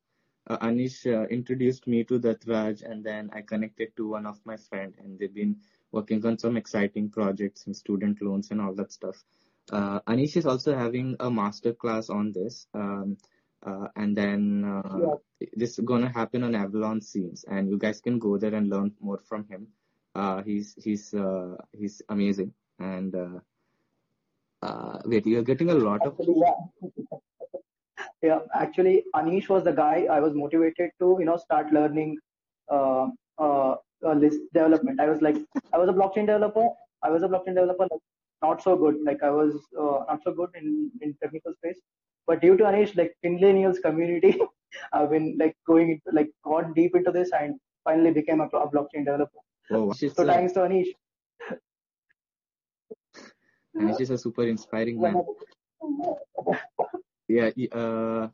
[0.48, 4.56] Uh, Anish uh, introduced me to Datraj, and then I connected to one of my
[4.56, 5.56] friend, and they've been
[5.92, 9.24] working on some exciting projects in student loans and all that stuff.
[9.72, 12.66] Uh, Anish is also having a master class on this.
[12.74, 13.16] Um,
[13.66, 15.46] uh, and then uh, yeah.
[15.54, 18.92] this is gonna happen on Avalon Scenes, and you guys can go there and learn
[19.00, 19.66] more from him.
[20.14, 23.38] Uh, he's he's uh, he's amazing, and uh,
[24.62, 27.18] uh, wait, you're getting a lot of Actually, yeah.
[28.22, 32.18] Yeah, actually, Anish was the guy I was motivated to, you know, start learning
[32.70, 35.00] uh, uh, uh, this development.
[35.00, 35.36] I was like,
[35.72, 36.66] I was a blockchain developer.
[37.02, 38.00] I was a blockchain developer, like,
[38.42, 38.96] not so good.
[39.02, 41.80] Like I was uh, not so good in in technical space.
[42.26, 44.38] But due to Anish, like Finlanials community,
[44.92, 48.68] I've been like going into, like got deep into this and finally became a, a
[48.70, 49.38] blockchain developer.
[49.70, 50.88] oh, Anish is So a, thanks to Anish.
[53.78, 55.14] Anish is a super inspiring man.
[57.28, 58.28] Yeah, uh,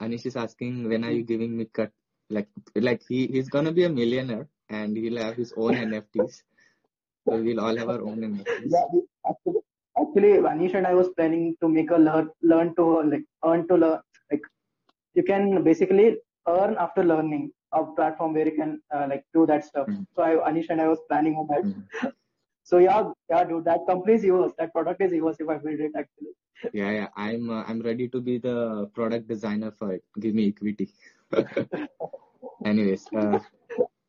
[0.00, 1.90] Anish is asking when are you giving me cut?
[2.30, 6.42] Like like he he's gonna be a millionaire and he'll have his own NFTs.
[7.28, 8.70] So we'll all have our own NFTs.
[8.70, 9.60] Yeah, we- actually,
[10.02, 13.76] actually, Anish and I was planning to make a learn learn to like earn to
[13.76, 14.00] learn.
[14.30, 14.42] Like
[15.14, 19.64] you can basically earn after learning a platform where you can uh, like do that
[19.64, 19.86] stuff.
[19.88, 20.06] Mhm.
[20.16, 21.64] So I, Anish and I was planning on that.
[21.64, 22.12] Mhm.
[22.70, 22.98] So yeah,
[23.30, 24.52] yeah, dude, that company is yours.
[24.58, 26.34] That product is yours if I build it actually.
[26.80, 27.08] Yeah, yeah.
[27.16, 28.56] I'm uh, I'm ready to be the
[28.98, 30.04] product designer for it.
[30.20, 30.88] Give me equity.
[32.64, 33.38] Anyways, uh,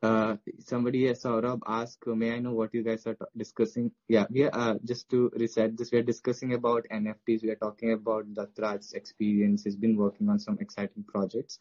[0.02, 3.92] uh, somebody uh, Saurabh asked, may I know what you guys are t- discussing?
[4.08, 5.92] Yeah, we are uh, just to reset this.
[5.92, 7.44] We are discussing about NFTs.
[7.44, 9.64] We are talking about Datraj's experience.
[9.64, 11.60] He's been working on some exciting projects,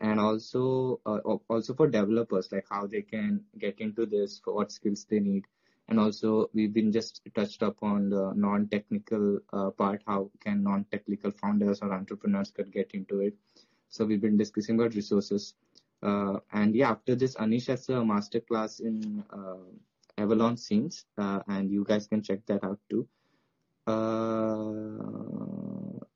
[0.00, 1.18] and also uh,
[1.48, 5.44] also for developers, like how they can get into this, for what skills they need,
[5.88, 10.02] and also we've been just touched upon the non-technical uh, part.
[10.06, 13.34] How can non-technical founders or entrepreneurs could get into it?
[13.90, 15.54] So we've been discussing about resources.
[16.04, 19.64] Uh, and yeah, after this, Anish has a masterclass in uh,
[20.18, 23.08] Avalon Scenes, uh, and you guys can check that out too.
[23.86, 25.00] Uh,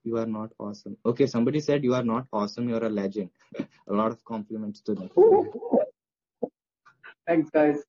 [0.05, 0.97] you are not awesome.
[1.07, 2.69] Okay, somebody said you are not awesome.
[2.69, 3.31] You're a legend.
[3.89, 5.11] a lot of compliments to them.
[7.27, 7.83] Thanks, guys.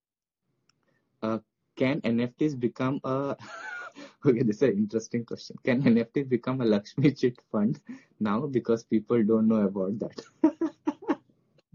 [1.22, 1.40] Uh,
[1.76, 3.36] can NFTs become a
[4.26, 4.44] okay?
[4.44, 5.58] This is an interesting question.
[5.64, 7.80] Can NFTs become a Lakshmi Chit fund
[8.20, 10.69] now because people don't know about that?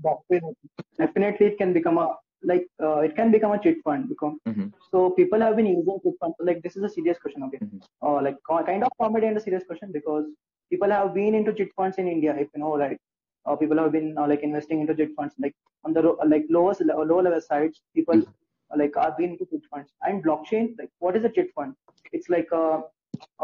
[0.05, 0.55] Definitely,
[0.99, 4.67] definitely, it can become a like uh, it can become a chit fund because Mhm.
[4.91, 6.35] so people have been using chit fund.
[6.49, 7.61] Like this is a serious question, okay?
[7.65, 7.81] Mhm.
[8.07, 8.39] Uh, like
[8.71, 10.27] kind of comedy and a serious question because
[10.71, 12.99] people have been into chit funds in India, if you know, right?
[13.47, 16.45] Uh, people have been uh, like investing into chit funds, like on the ro- like
[16.59, 18.35] lowest low level sites, people Mhm.
[18.71, 20.69] uh, like are been into chit funds and blockchain.
[20.83, 21.75] Like, what is a chit fund?
[22.13, 22.77] It's like uh,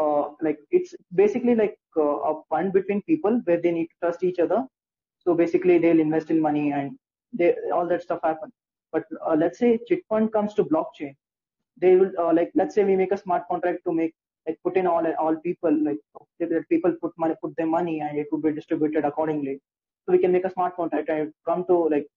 [0.03, 0.93] uh, like it's
[1.23, 4.61] basically like uh, a fund between people where they need to trust each other
[5.23, 6.97] so basically, they'll invest in money and
[7.33, 8.51] they all that stuff happen.
[8.91, 11.15] But uh, let's say chit fund comes to blockchain,
[11.81, 14.13] they will uh, like let's say we make a smart contract to make
[14.47, 15.99] like put in all all people like
[16.39, 19.59] that people put money put their money and it would be distributed accordingly.
[20.05, 22.07] So we can make a smart contract and come to like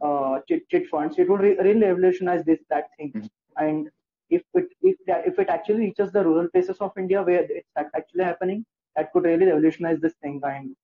[0.00, 1.18] uh, chit, chit funds.
[1.18, 3.12] It would re- really revolutionize this that thing.
[3.14, 3.28] Mhm.
[3.56, 3.90] And
[4.30, 7.70] if it if that, if it actually reaches the rural places of India where it's
[7.76, 8.64] actually happening,
[8.96, 10.40] that could really revolutionize this thing.
[10.44, 10.74] And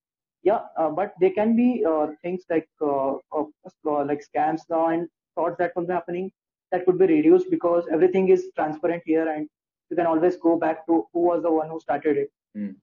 [0.44, 5.08] yeah uh, but there can be uh, things like uh, uh, like scams now and
[5.34, 6.30] thoughts that could be happening
[6.70, 9.48] that could be reduced because everything is transparent here and
[9.90, 12.76] you can always go back to who was the one who started it Mm.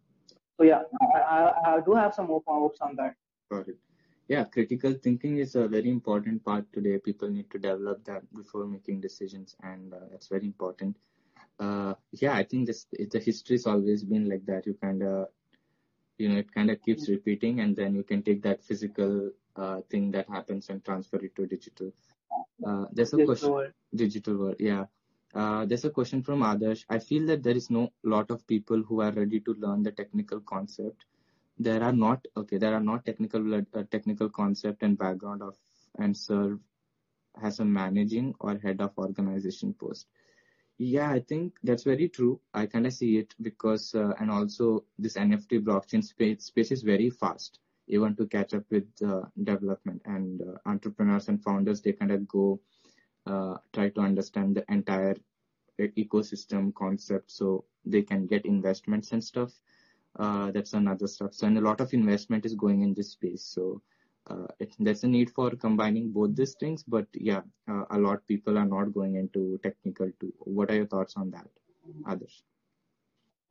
[0.58, 0.82] so yeah
[1.16, 3.14] i, I, do have some hope, hopes on that
[3.52, 3.78] Got it.
[4.30, 6.98] Yeah, critical thinking is a very important part today.
[7.00, 10.96] People need to develop that before making decisions, and uh, that's very important.
[11.60, 14.66] Uh, yeah, I think this it, the history's always been like that.
[14.66, 15.28] You kind of,
[16.22, 19.82] you know, it kind of keeps repeating, and then you can take that physical uh,
[19.90, 21.92] thing that happens and transfer it to digital.
[22.66, 24.56] Uh, there's a Yes, question, so, digital world.
[24.60, 24.86] Yeah.
[25.34, 26.86] Uh, there's a question from Adarsh.
[26.90, 29.92] I feel that there is no lot of people who are ready to learn the
[29.92, 31.06] technical concept
[31.58, 35.56] there are not okay there are not technical uh, technical concept and background of
[36.00, 36.60] and serve
[37.42, 40.08] as a managing or head of organization post
[40.82, 44.84] yeah i think that's very true i kind of see it because uh, and also
[44.98, 50.02] this nft blockchain space space is very fast even to catch up with uh, development
[50.06, 52.60] and uh, entrepreneurs and founders they kind of go
[53.28, 55.16] uh, try to understand the entire
[55.80, 59.52] uh, ecosystem concept so they can get investments and stuff
[60.20, 61.34] uh, that's another stuff.
[61.34, 63.44] So, and a lot of investment is going in this space.
[63.44, 63.82] So,
[64.60, 66.84] it, there's a need for combining both these things.
[66.84, 70.34] But yeah, uh, a lot of people are not going into technical too.
[70.40, 71.48] What are your thoughts on that,
[72.08, 72.44] others?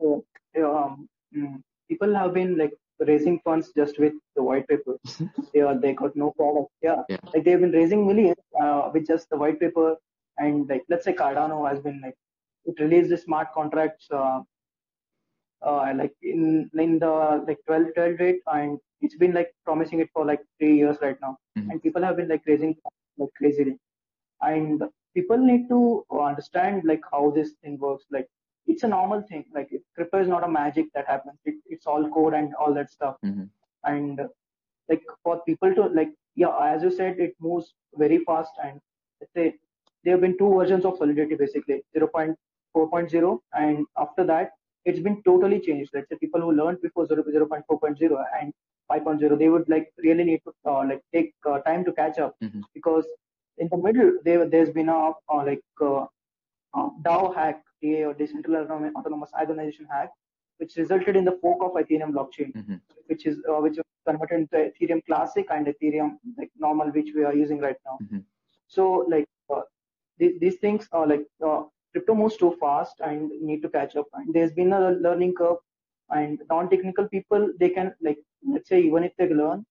[0.01, 0.25] So,
[0.57, 4.97] um, mm, people have been like raising funds just with the white paper.
[5.55, 6.71] they are, they got no product.
[6.83, 7.03] Yeah.
[7.09, 7.19] Yeah.
[7.35, 9.97] like they've been raising millions uh, with just the white paper.
[10.39, 12.15] And like let's say Cardano has been like
[12.65, 14.41] it released the smart contracts uh,
[15.63, 17.13] uh, like in in the
[17.47, 21.19] like 12 12 rate and it's been like promising it for like three years right
[21.21, 21.37] now.
[21.59, 21.71] Mhm.
[21.71, 22.77] and people have been like raising
[23.19, 23.77] like crazily.
[24.43, 24.83] And
[25.15, 28.05] people need to understand like how this thing works.
[28.11, 28.27] Like
[28.67, 29.45] it's a normal thing.
[29.55, 31.39] Like it, crypto is not a magic that happens.
[31.45, 33.17] It, it's all code and all that stuff.
[33.25, 33.49] Mhm.
[33.85, 34.21] and
[34.89, 38.81] like for people to like yeah as you said it moves very fast and
[39.21, 39.57] let's
[40.05, 41.83] there have been two versions of solidity basically.
[41.97, 44.51] 0.4.0 and after that
[44.85, 48.53] it's been totally changed let's say people who learned before 0, 0.4.0 and
[48.93, 52.35] 5.0 they would like really need to uh, like take uh, time to catch up
[52.43, 52.63] Mhm.
[52.79, 53.07] because
[53.59, 55.01] in the middle there there's been a
[55.35, 56.03] uh, like uh,
[56.77, 60.11] uh, DAO hack DA or decentralized autonomous organization hack
[60.59, 62.81] which resulted in the fork of Ethereum blockchain Mhm.
[63.13, 67.23] which is uh, which was converted into Ethereum Classic and Ethereum like normal, which we
[67.29, 67.97] are using right now.
[68.03, 68.25] Mhm.
[68.77, 69.63] So like uh,
[70.19, 71.63] these, these things are like uh,
[71.93, 74.07] crypto moves too fast and need to catch up.
[74.15, 75.59] And there's been a learning curve,
[76.11, 79.65] and non-technical people they can like let's say even if they learn,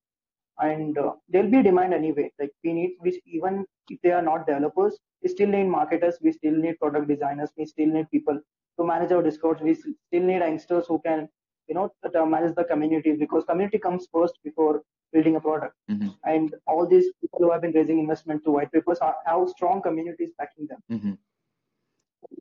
[0.59, 2.31] and uh, there'll be demand anyway.
[2.39, 6.31] Like we need we even if they are not developers, we still need marketers, we
[6.31, 8.39] still need product designers, we still need people
[8.79, 9.61] to manage our discords.
[9.61, 11.27] We still need youngsters who can
[11.67, 14.81] you know uh, manage the community because community comes first before
[15.13, 15.75] building a product.
[15.89, 16.15] Mhm.
[16.23, 19.81] And all these people who have been raising investment to white papers are, have strong
[19.81, 20.83] communities backing them.
[20.91, 21.17] Mhm.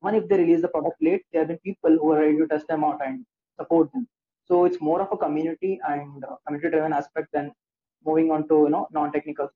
[0.02, 2.46] Even if they release the product late, there have been people who are ready to
[2.46, 3.24] test them out and
[3.58, 4.06] support them.
[4.46, 7.52] So it's more of a community and uh, community-driven aspect than
[8.04, 9.48] moving on to you know non-technical.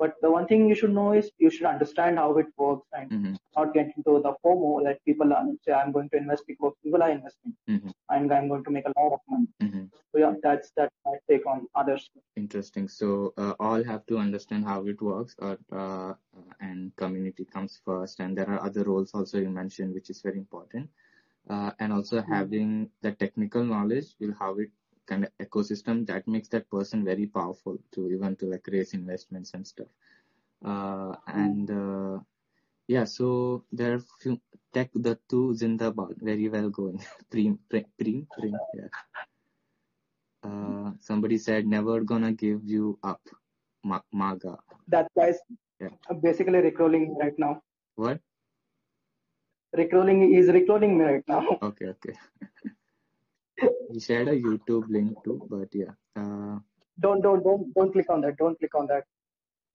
[0.00, 3.10] But the one thing you should know is you should understand how it works and
[3.12, 3.36] Mhm.
[3.56, 7.02] not get into the FOMO that people are say I'm going to invest because people
[7.06, 7.92] are investing Mhm.
[8.16, 9.48] and I'm going to make a lot of money.
[9.66, 9.84] Mhm.
[10.12, 12.08] So yeah, that's that's my take on others.
[12.44, 12.88] Interesting.
[12.88, 16.14] So uh, all have to understand how it works, uh, uh,
[16.60, 18.20] and community comes first.
[18.20, 20.90] And there are other roles also you mentioned, which is very important.
[21.48, 24.70] Uh, and also having the technical knowledge will how it
[25.10, 29.52] kind of ecosystem that makes that person very powerful to even to like raise investments
[29.54, 29.90] and stuff.
[30.64, 32.18] Uh, and uh,
[32.86, 34.38] yeah, so there are few
[34.72, 37.02] tech the two Zindabad very well going.
[37.32, 38.90] Preem, Preem, Preem, Preem, yeah.
[40.42, 43.20] Uh, somebody said never gonna give you up,
[43.84, 44.56] Ma- Maga.
[44.88, 45.38] That guy's
[45.80, 45.96] Yeah.
[46.22, 47.62] basically rickrolling right now.
[47.96, 48.20] What?
[49.76, 51.44] Rickrolling is rickrolling me right now.
[51.62, 52.14] Okay, okay.
[53.92, 55.94] he shared a YouTube link too, but yeah.
[56.16, 56.58] Uh,
[57.04, 58.36] Don't don't don't don't click on that.
[58.36, 59.04] Don't click on that.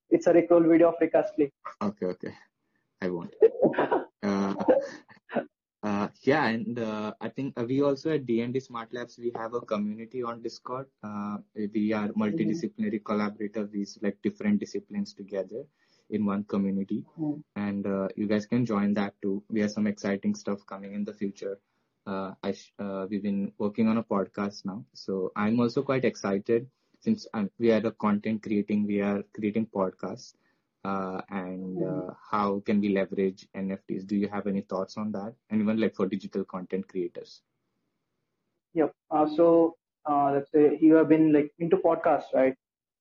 [0.10, 1.52] It's a Rickroll video of Rick Astley.
[1.82, 2.34] okay, okay.
[3.02, 3.34] I won't.
[4.26, 4.56] Uh,
[5.84, 9.54] uh, yeah, and uh, I think uh, we also at DND Smart Labs we have
[9.54, 10.88] a community on Discord.
[11.04, 11.38] Uh,
[11.76, 13.70] we are multidisciplinary collaborators.
[13.72, 15.64] We select different disciplines together
[16.10, 17.44] in one community, Mm.
[17.56, 19.44] and uh, you guys can join that too.
[19.50, 21.60] We have some exciting stuff coming in the future.
[22.06, 26.06] Uh, I sh- uh, we've been working on a podcast now, so I'm also quite
[26.06, 26.68] excited
[27.00, 28.86] since I'm, we are a content creating.
[28.86, 30.34] We are creating podcasts
[30.84, 34.06] uh, and uh, how can we leverage NFTs?
[34.06, 35.34] Do you have any thoughts on that?
[35.50, 37.42] And even like for digital content creators.
[38.74, 38.92] Yep.
[39.10, 39.76] Uh, so
[40.10, 42.56] uh, let's say you have been like into podcasts, right?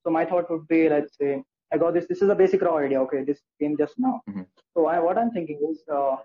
[0.04, 2.06] So my thought would be, let's say I got this.
[2.06, 3.00] This is a basic raw idea.
[3.02, 4.20] Okay, this came just now.
[4.28, 4.46] Mhm.
[4.74, 6.16] So I, what I'm thinking is, uh,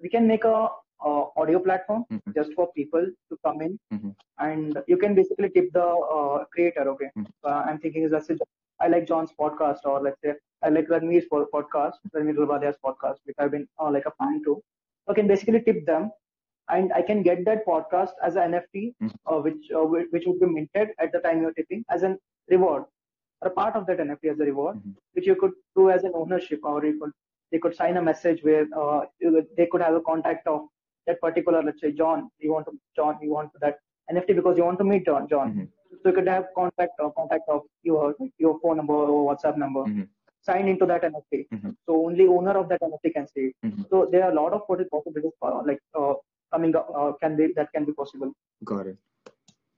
[0.00, 0.68] we can make a,
[1.10, 2.34] uh audio platform Mhm.
[2.38, 4.14] just for people to come in, Mhm.
[4.46, 5.86] and you can basically tip the
[6.16, 6.84] uh, creator.
[6.94, 7.26] Okay, Mhm.
[7.50, 8.36] uh, I'm thinking is let's say
[8.84, 13.18] I like John's podcast, or let's say I like Ranveer's po- podcast, Ranveer Allahbadia's podcast,
[13.24, 14.54] which I've been uh, like a fan to.
[15.04, 16.10] So I can basically tip them,
[16.76, 19.14] and I can get that podcast as an NFT, Mhm.
[19.30, 19.84] uh, which uh,
[20.16, 22.18] which would be minted at the time you're tipping as an
[22.56, 22.84] reward,
[23.42, 24.94] or a part of that NFT as a reward, Mhm.
[25.14, 27.12] which you could do as an ownership, or you could
[27.52, 29.00] they could sign a message where uh,
[29.58, 30.60] they could have a contact of
[31.06, 33.78] that particular, let's say John, you want to John, you want that
[34.10, 35.54] NFT because you want to meet John, John.
[35.54, 35.68] Mhm.
[36.02, 39.84] So you could have contact or contact of your your phone number or WhatsApp number
[39.84, 40.08] Mhm.
[40.48, 41.40] signed into that NFT.
[41.56, 41.76] Mhm.
[41.86, 43.56] So only owner of that NFT can see it.
[43.68, 43.88] Mhm.
[43.90, 46.14] So there are a lot of possi- possibilities uh, like uh,
[46.52, 48.32] coming up uh, can be that can be possible.
[48.72, 48.98] Got it.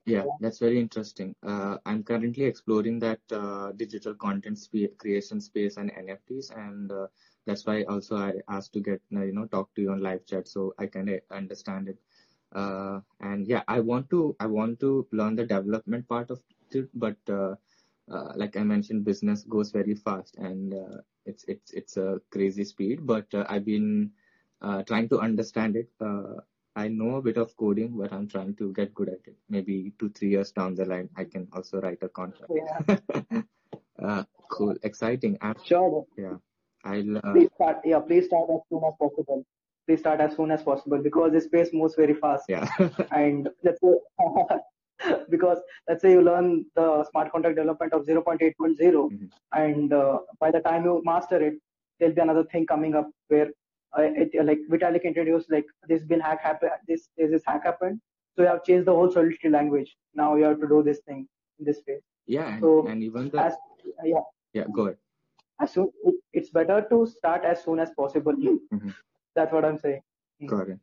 [0.07, 1.35] Yeah, that's very interesting.
[1.51, 7.07] Uh, I'm currently exploring that uh, digital content spe- creation space and NFTs, and uh,
[7.47, 10.49] that's why also I asked to get you know talk to you on live chat
[10.49, 11.99] so I can uh, understand it.
[12.55, 16.41] uh, and yeah i want to i want to learn the development part of
[16.71, 17.55] it but uh,
[18.15, 22.65] uh, like i mentioned business goes very fast and uh, it's it's it's a crazy
[22.65, 24.11] speed but uh, i've been
[24.63, 25.89] uh, trying to understand it
[26.77, 29.93] i know a bit of coding but i'm trying to get good at it maybe
[29.99, 34.23] two three years down the line i can also write a contract Yeah.
[34.51, 36.07] cool exciting I'm, Sure.
[36.17, 36.37] yeah
[36.85, 37.77] i'll Please start.
[37.85, 39.45] Yeah, please start as soon as possible.
[39.87, 42.45] Please start as soon as possible because this space moves very fast.
[42.49, 42.67] yeah
[43.23, 43.95] And let's say,
[45.31, 45.59] because
[45.89, 49.29] let's say you learn the smart contract development of 0.8.0, Mhm.
[49.53, 51.55] and uh, by the time you master it,
[51.99, 53.49] there'll be another thing coming up where
[53.99, 58.01] uh, it, like Vitalik introduced like this been hack happen this there's this hack happened,
[58.35, 59.91] so you have changed the whole solidity language.
[60.15, 61.21] Now you have to do this thing
[61.59, 61.99] in this way.
[62.37, 63.55] yeah and, So and even the as
[64.13, 64.25] yeah,
[64.59, 64.99] yeah go ahead
[65.61, 65.91] as soon
[66.33, 68.35] it's better to start as soon as possible.
[68.35, 68.95] Mhm.
[69.35, 70.03] That's what I'm saying.
[70.41, 70.81] It.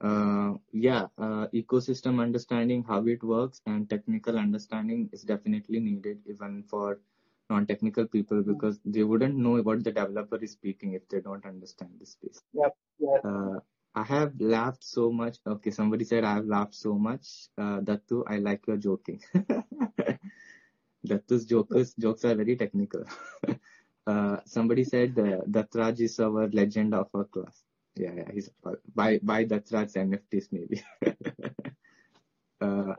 [0.00, 6.62] Uh, yeah, uh, ecosystem understanding, how it works, and technical understanding is definitely needed even
[6.64, 7.00] for
[7.48, 11.90] non-technical people because they wouldn't know what the developer is speaking if they don't understand
[12.00, 12.42] the space.
[12.52, 12.76] Yep.
[12.98, 13.18] Yeah.
[13.24, 13.60] Uh,
[13.94, 15.38] I have laughed so much.
[15.46, 17.48] Okay, somebody said I have laughed so much.
[17.58, 19.20] Uh, Dattu, I like your joking.
[21.06, 23.04] Dattu's jokes jokes are very technical.
[24.06, 27.64] uh, somebody said uh, Datraj is our legend of our class.
[27.96, 28.50] Yeah, yeah, he's
[28.94, 30.82] buy buy Datraj's NFTs maybe.
[32.60, 32.94] uh,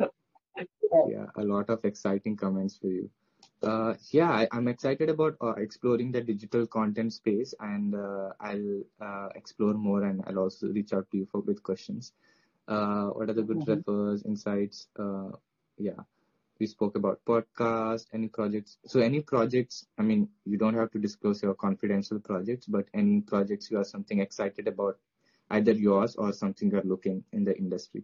[1.07, 3.09] yeah, a lot of exciting comments for you.
[3.61, 8.81] Uh, yeah, I, I'm excited about uh, exploring the digital content space, and uh, I'll
[9.01, 12.13] uh, explore more, and I'll also reach out to you for with questions.
[12.67, 13.67] Uh, what are the good Mhm.
[13.67, 14.87] refers, insights?
[14.97, 15.31] Uh,
[15.77, 16.01] yeah,
[16.63, 18.77] we spoke about podcast, any projects.
[18.91, 23.19] So any projects, I mean, you don't have to disclose your confidential projects, but any
[23.31, 24.97] projects you are something excited about,
[25.57, 28.03] either yours or something you're looking in the industry.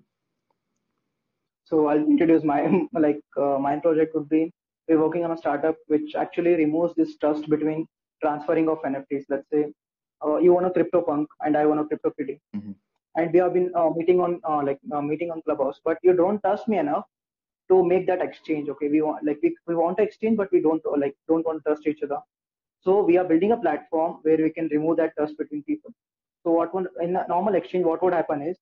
[1.69, 2.59] So I'll introduce my
[3.05, 4.41] like uh, my project would be
[4.89, 7.85] we're working on a startup which actually removes this trust between
[8.23, 9.25] transferring of NFTs.
[9.33, 9.61] Let's say
[10.25, 12.73] uh, you want a CryptoPunk and I want a CryptoKitty, Mhm.
[13.21, 16.15] and we have been uh, meeting on uh, like uh, meeting on Clubhouse, but you
[16.21, 17.05] don't trust me enough
[17.69, 18.69] to make that exchange.
[18.69, 21.59] Okay, we want like we, we want to exchange, but we don't like don't want
[21.59, 22.19] to trust each other.
[22.81, 25.91] So we are building a platform where we can remove that trust between people.
[26.43, 28.57] So what would in a normal exchange, what would happen is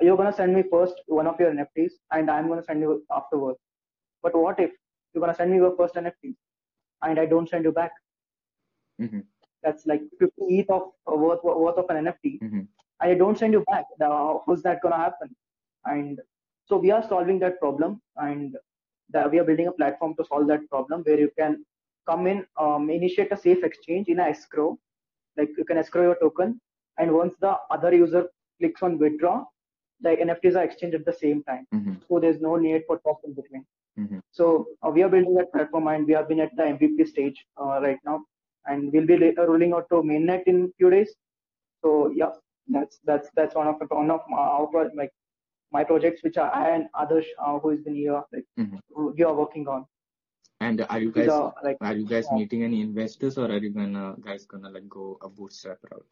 [0.00, 3.58] you're gonna send me first one of your NFTs, and I'm gonna send you afterwards.
[4.22, 4.70] But what if
[5.14, 6.36] you're gonna send me your first NFT,
[7.02, 7.92] and I don't send you back?
[8.98, 9.22] hmm
[9.62, 12.62] That's like 50 ETH of uh, worth worth of an NFT, hmm
[13.00, 13.84] and I don't send you back.
[13.98, 15.34] Now, how's that gonna happen?
[15.84, 16.20] And
[16.66, 18.56] so we are solving that problem, and
[19.10, 21.64] that we are building a platform to solve that problem where you can
[22.08, 24.78] come in, um, initiate a safe exchange in a escrow,
[25.36, 26.60] like you can escrow your token,
[26.98, 29.44] and once the other user clicks on withdraw,
[30.00, 31.66] the NFTs are exchanged at the same time.
[31.72, 33.64] hmm So there's no need for trust in between.
[33.96, 37.06] hmm So uh, we are building that platform, and we have been at the MVP
[37.08, 38.24] stage uh, right now,
[38.66, 41.14] and we'll be later rolling out to mainnet in few days.
[41.84, 42.32] So yeah,
[42.68, 45.12] that's that's that's one of the, one of our like
[45.72, 48.80] my projects which are I and others uh, who has been here like Mhm.
[48.94, 49.86] who we are working on.
[50.60, 53.58] And are you guys are like are you guys uh, meeting any investors or are
[53.58, 56.06] you gonna guys gonna like go a bootstrap route?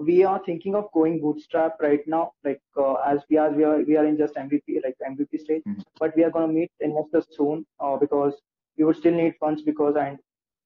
[0.00, 3.78] we are thinking of going bootstrap right now like uh, as we are we are
[3.88, 5.82] we are in just mvp like mvp stage Mhm.
[6.00, 8.34] but we are going to meet investors soon uh, because
[8.76, 10.18] we would still need funds because and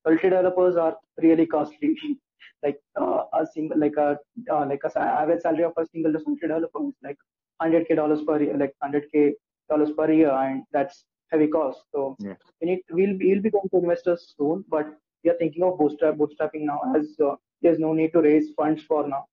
[0.07, 0.97] multi developers are
[1.27, 1.93] really costly
[2.65, 4.09] like uh, a single like a
[4.55, 7.19] uh, like a average salary of a single developer is like
[7.63, 9.33] 100k dollars per year like 100k
[9.71, 12.37] dollars per year and that's heavy cost so Yeah.
[12.61, 14.87] we need we'll, we'll be going to investors soon but
[15.25, 18.83] we are thinking of bootstrap bootstrapping now as uh, there's no need to raise funds
[18.83, 19.25] for now.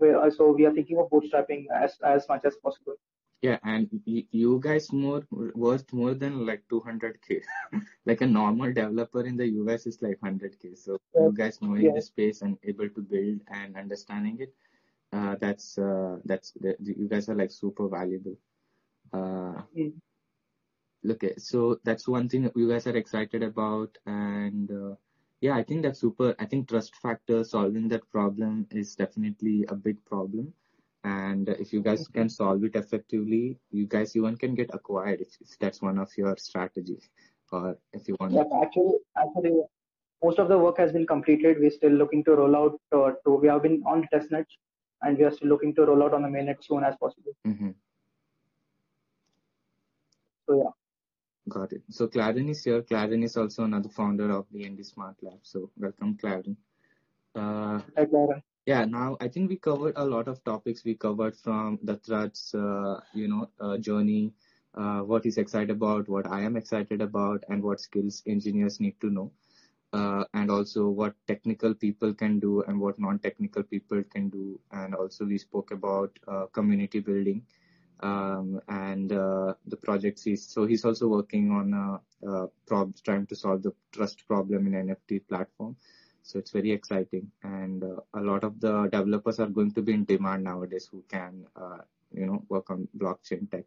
[0.00, 2.94] We so we are thinking of bootstrapping as as much as possible.
[3.42, 7.42] Yeah, and you guys more worth more than like 200k.
[8.06, 10.74] like a normal developer in the US is like 100k.
[10.76, 11.22] So Yeah.
[11.26, 11.92] you guys knowing Yeah.
[11.94, 14.54] the space and able to build and understanding it,
[15.12, 18.36] uh, that's uh, that's the, you guys are like super valuable.
[19.12, 19.62] Uh,
[21.10, 24.94] okay, so that's one thing you guys are excited about, and uh,
[25.40, 26.34] yeah, I think that's super.
[26.38, 30.52] I think trust factor solving that problem is definitely a big problem.
[31.04, 35.28] And if you guys can solve it effectively, you guys even can get acquired if,
[35.40, 37.08] if that's one of your strategies,
[37.52, 38.34] or if you want.
[38.34, 39.62] But actually, actually,
[40.22, 41.58] most of the work has been completed.
[41.60, 43.36] We're still looking to roll out uh, to.
[43.36, 44.44] We have been on testnet,
[45.02, 47.32] and we are still looking to roll out on the mainnet soon as possible.
[47.44, 47.70] hmm
[50.48, 50.70] So yeah,
[51.48, 51.82] Got it.
[51.90, 52.82] So Claren is here.
[52.82, 55.38] Claren is also another founder of the ND Smart Lab.
[55.42, 56.56] So welcome, Claren.
[57.34, 57.80] Uh,
[58.12, 58.42] Lauren.
[58.66, 63.00] yeah now i think we covered a lot of topics we covered from Datraj's uh,
[63.14, 64.32] you know uh, journey
[64.74, 68.96] uh, what he's excited about what i am excited about and what skills engineers need
[69.00, 69.30] to know
[69.92, 74.60] uh, and also what technical people can do and what non-technical people can do.
[74.72, 77.42] And also we spoke about uh, community building
[78.00, 83.26] um, and uh, the projects he's so he's also working on uh, uh, prob- trying
[83.26, 85.76] to solve the trust problem in nft platform.
[86.22, 87.30] So it's very exciting.
[87.42, 91.02] And uh, a lot of the developers are going to be in demand nowadays who
[91.08, 91.44] can
[92.12, 93.64] you know work on blockchain tech.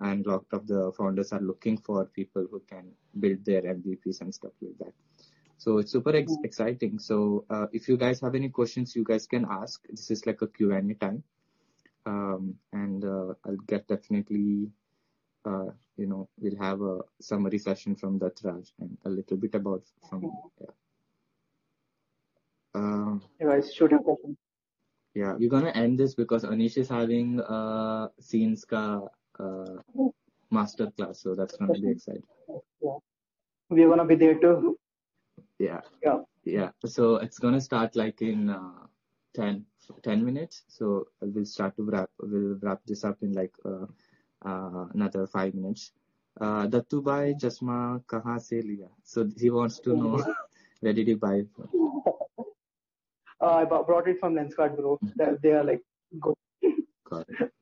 [0.00, 4.20] And a lot of the founders are looking for people who can build their mvps
[4.20, 4.92] and stuff like that
[5.58, 9.26] so it's super ex- exciting so uh, if you guys have any questions you guys
[9.26, 11.22] can ask this is like a q&a time
[12.06, 14.70] um, and uh, i'll get definitely
[15.44, 19.82] uh, you know we'll have a summary session from Datraj and a little bit about
[20.08, 20.22] from
[20.60, 20.66] yeah.
[22.74, 24.36] Uh, Hey guys, shoot your question.
[25.14, 29.00] yeah, we're gonna end this because Anish is having uh scenes ka
[29.40, 29.76] uh,
[30.50, 32.22] master class, so that's gonna be exciting.
[32.82, 32.98] Yeah.
[33.70, 34.78] We're gonna be there too.
[35.58, 36.20] Yeah, Yeah.
[36.44, 36.70] yeah.
[36.86, 38.86] So it's gonna start like in uh,
[39.34, 39.64] 10,
[40.02, 40.62] 10 minutes.
[40.68, 42.10] So we'll start to wrap.
[42.20, 43.86] We'll wrap this up in like uh,
[44.44, 45.92] uh, another five minutes.
[46.40, 48.88] Uh, Dattu bhai chashma kahan se liya?
[49.02, 50.24] So he wants to know
[50.80, 51.68] where did he buy it from?
[53.40, 54.98] Uh, I brought it from Lenskart, bro.
[55.16, 55.82] They, they are like
[56.20, 56.34] good.
[57.10, 57.52] Got it.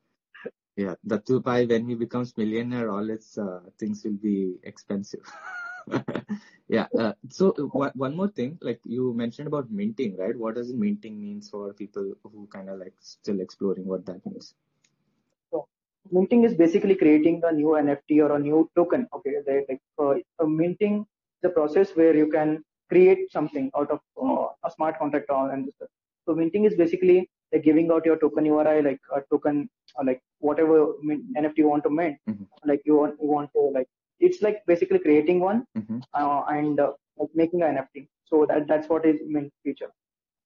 [0.75, 5.21] Yeah, Dattu bhai when he becomes millionaire, all his uh, things will be expensive.
[6.67, 6.87] yeah.
[6.97, 10.37] Uh, so uh, one more thing, like you mentioned about minting, right?
[10.37, 14.53] What does minting means for people who kind of like still exploring what that means?
[15.51, 15.67] So,
[16.11, 19.07] minting is basically creating a new NFT or a new token.
[19.13, 21.05] Okay, they, like uh, minting
[21.41, 25.51] is a process where you can create something out of uh, a smart contract or
[25.51, 25.89] and stuff.
[26.25, 30.21] So minting is basically like giving out your token URI, like a token, or like
[30.39, 32.17] whatever min- NFT you want to mint.
[32.29, 32.47] Mhm.
[32.65, 33.87] Like you want you want to like
[34.19, 38.07] it's like basically creating one hmm uh, and uh, like making an NFT.
[38.29, 39.91] So that that's what is mint future.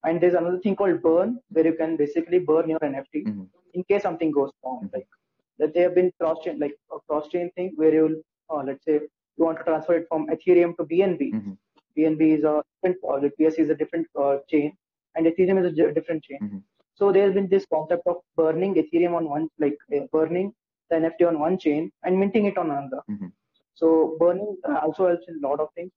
[0.03, 3.47] And there's another thing called burn, where you can basically burn your NFT Mhm.
[3.73, 4.79] in case something goes wrong.
[4.83, 4.93] Mhm.
[4.95, 5.07] Like
[5.59, 8.17] that they have been cross chain, like a cross chain thing where you'll
[8.51, 8.95] uh, let's say
[9.37, 11.31] you want to transfer it from Ethereum to BNB.
[11.97, 13.31] BNB is a different, uh, the
[13.63, 14.73] is a different uh, chain,
[15.15, 16.39] and Ethereum is a different chain.
[16.45, 16.61] Mhm.
[16.99, 20.53] So there's been this concept of burning Ethereum on one, like uh, burning
[20.89, 23.01] the NFT on one chain and minting it on another.
[23.09, 23.31] Mhm.
[23.81, 23.89] So
[24.21, 25.91] burning uh, also helps in a lot of things.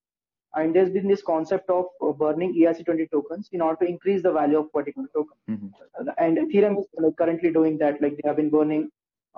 [0.56, 4.32] And there's been this concept of uh, burning ERC20 tokens in order to increase the
[4.40, 5.36] value of particular token.
[5.54, 5.70] Mhm.
[6.00, 8.00] Uh, And Ethereum is like, currently doing that.
[8.04, 8.84] Like they have been burning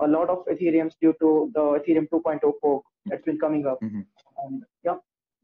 [0.06, 3.80] a lot of Ethereums due to the Ethereum 2.0 fork that's been coming up.
[3.86, 4.02] Mhm.
[4.42, 4.98] And yeah,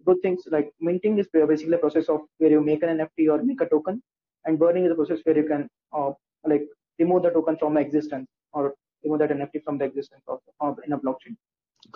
[0.08, 3.38] good things like minting is basically a process of where you make an NFT or
[3.50, 4.02] make a token,
[4.44, 5.64] and burning is a process where you can
[5.98, 6.10] uh,
[6.52, 6.66] like
[7.02, 8.62] remove the token from existence or
[9.04, 11.36] remove that NFT from the existence of, of in a blockchain.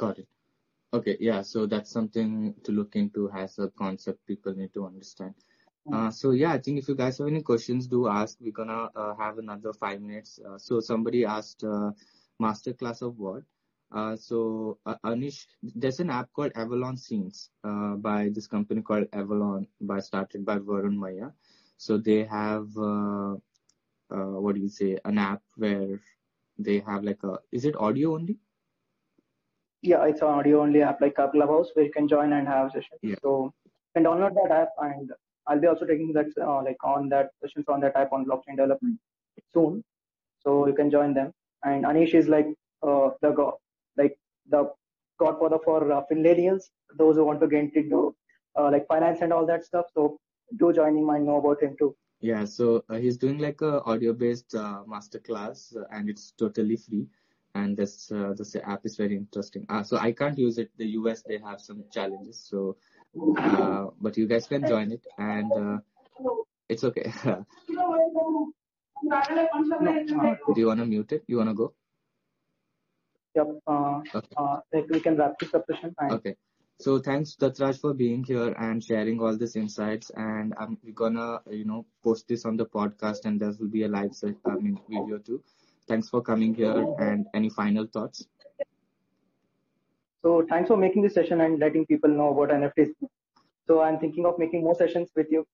[0.05, 0.29] Got it.
[0.93, 5.35] Okay, yeah, so that's something to look into as a concept people need to understand.
[5.93, 8.39] Uh, so yeah, I think if you guys have any questions, do ask.
[8.41, 10.41] We're gonna uh, have another five minutes.
[10.45, 11.93] Uh, so somebody asked uh,
[12.43, 13.43] masterclass of what?
[13.93, 19.07] Uh, so uh, Anish, there's an app called Avalon Scenes uh, by this company called
[19.13, 21.33] Avalon, by started by Varun Mayya.
[21.77, 23.35] So they have uh,
[24.11, 24.99] uh, what do you say?
[25.05, 26.01] An app where
[26.59, 28.39] they have like a is it audio only?
[29.83, 32.99] Yeah, it's an audio only app like Clubhouse where you can join and have sessions.
[33.03, 33.17] Yeah.
[33.23, 35.11] So you can download that app, and
[35.47, 38.57] I'll be also taking that uh, like on that sessions on that app on blockchain
[38.57, 38.99] development
[39.53, 39.85] soon.
[40.41, 41.33] So you can join them.
[41.65, 42.47] And Anish is like
[42.83, 43.55] uh, the god,
[43.97, 44.19] like
[44.49, 44.71] the
[45.19, 46.65] godfather for uh, Finlandians,
[46.99, 48.15] those who want to get into
[48.59, 49.87] uh, like finance and all that stuff.
[49.95, 50.19] So
[50.57, 51.97] do join him and know about him too.
[52.21, 57.07] Yeah, so uh, he's doing like a audio-based uh, masterclass, uh, and it's totally free.
[57.57, 59.67] And this uh, this app is very interesting.
[59.69, 60.71] Uh, so I can't use it.
[60.77, 62.77] The US they have some challenges, so
[63.39, 65.79] uh, but you guys can join it, and uh,
[66.69, 67.13] it's okay.
[67.69, 68.53] No,
[70.55, 71.25] Do you wanna mute it?
[71.27, 71.73] You wanna go?
[73.37, 73.49] yep.
[73.67, 74.35] Uh, Okay.
[74.37, 75.95] uh, like we can wrap this up session.
[76.11, 76.35] Okay.
[76.79, 80.11] So thanks Datraj for being here and sharing all these insights.
[80.15, 83.89] And I'm gonna you know post this on the podcast, and there will be a
[83.89, 84.13] live
[84.45, 85.43] I mean video too.
[85.89, 86.95] Thanks for coming here.
[86.99, 88.27] And any final thoughts?
[90.23, 92.93] So thanks for making this session and letting people know about NFTs.
[93.67, 95.47] So I'm thinking of making more sessions with you.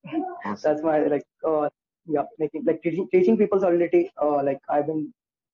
[0.45, 0.57] Awesome.
[0.62, 1.68] That's my like uh
[2.07, 4.11] yeah making like teaching teaching people solidity.
[4.20, 5.12] Uh like I've been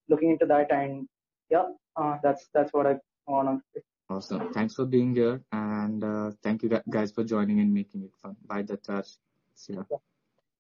[0.09, 1.09] looking into that and
[1.51, 1.67] yeah
[1.97, 3.83] uh that's that's what I want to.
[4.11, 4.53] Awesome.
[4.55, 8.37] Thanks for being here, and uh, thank you guys for joining and making it fun.
[8.47, 9.17] Bye, Datraj.
[9.55, 9.83] See ya.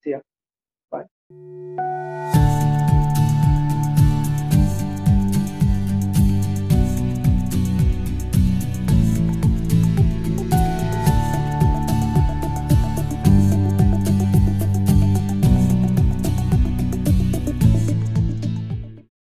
[0.03, 0.21] See ya.
[0.91, 2.38] Bye.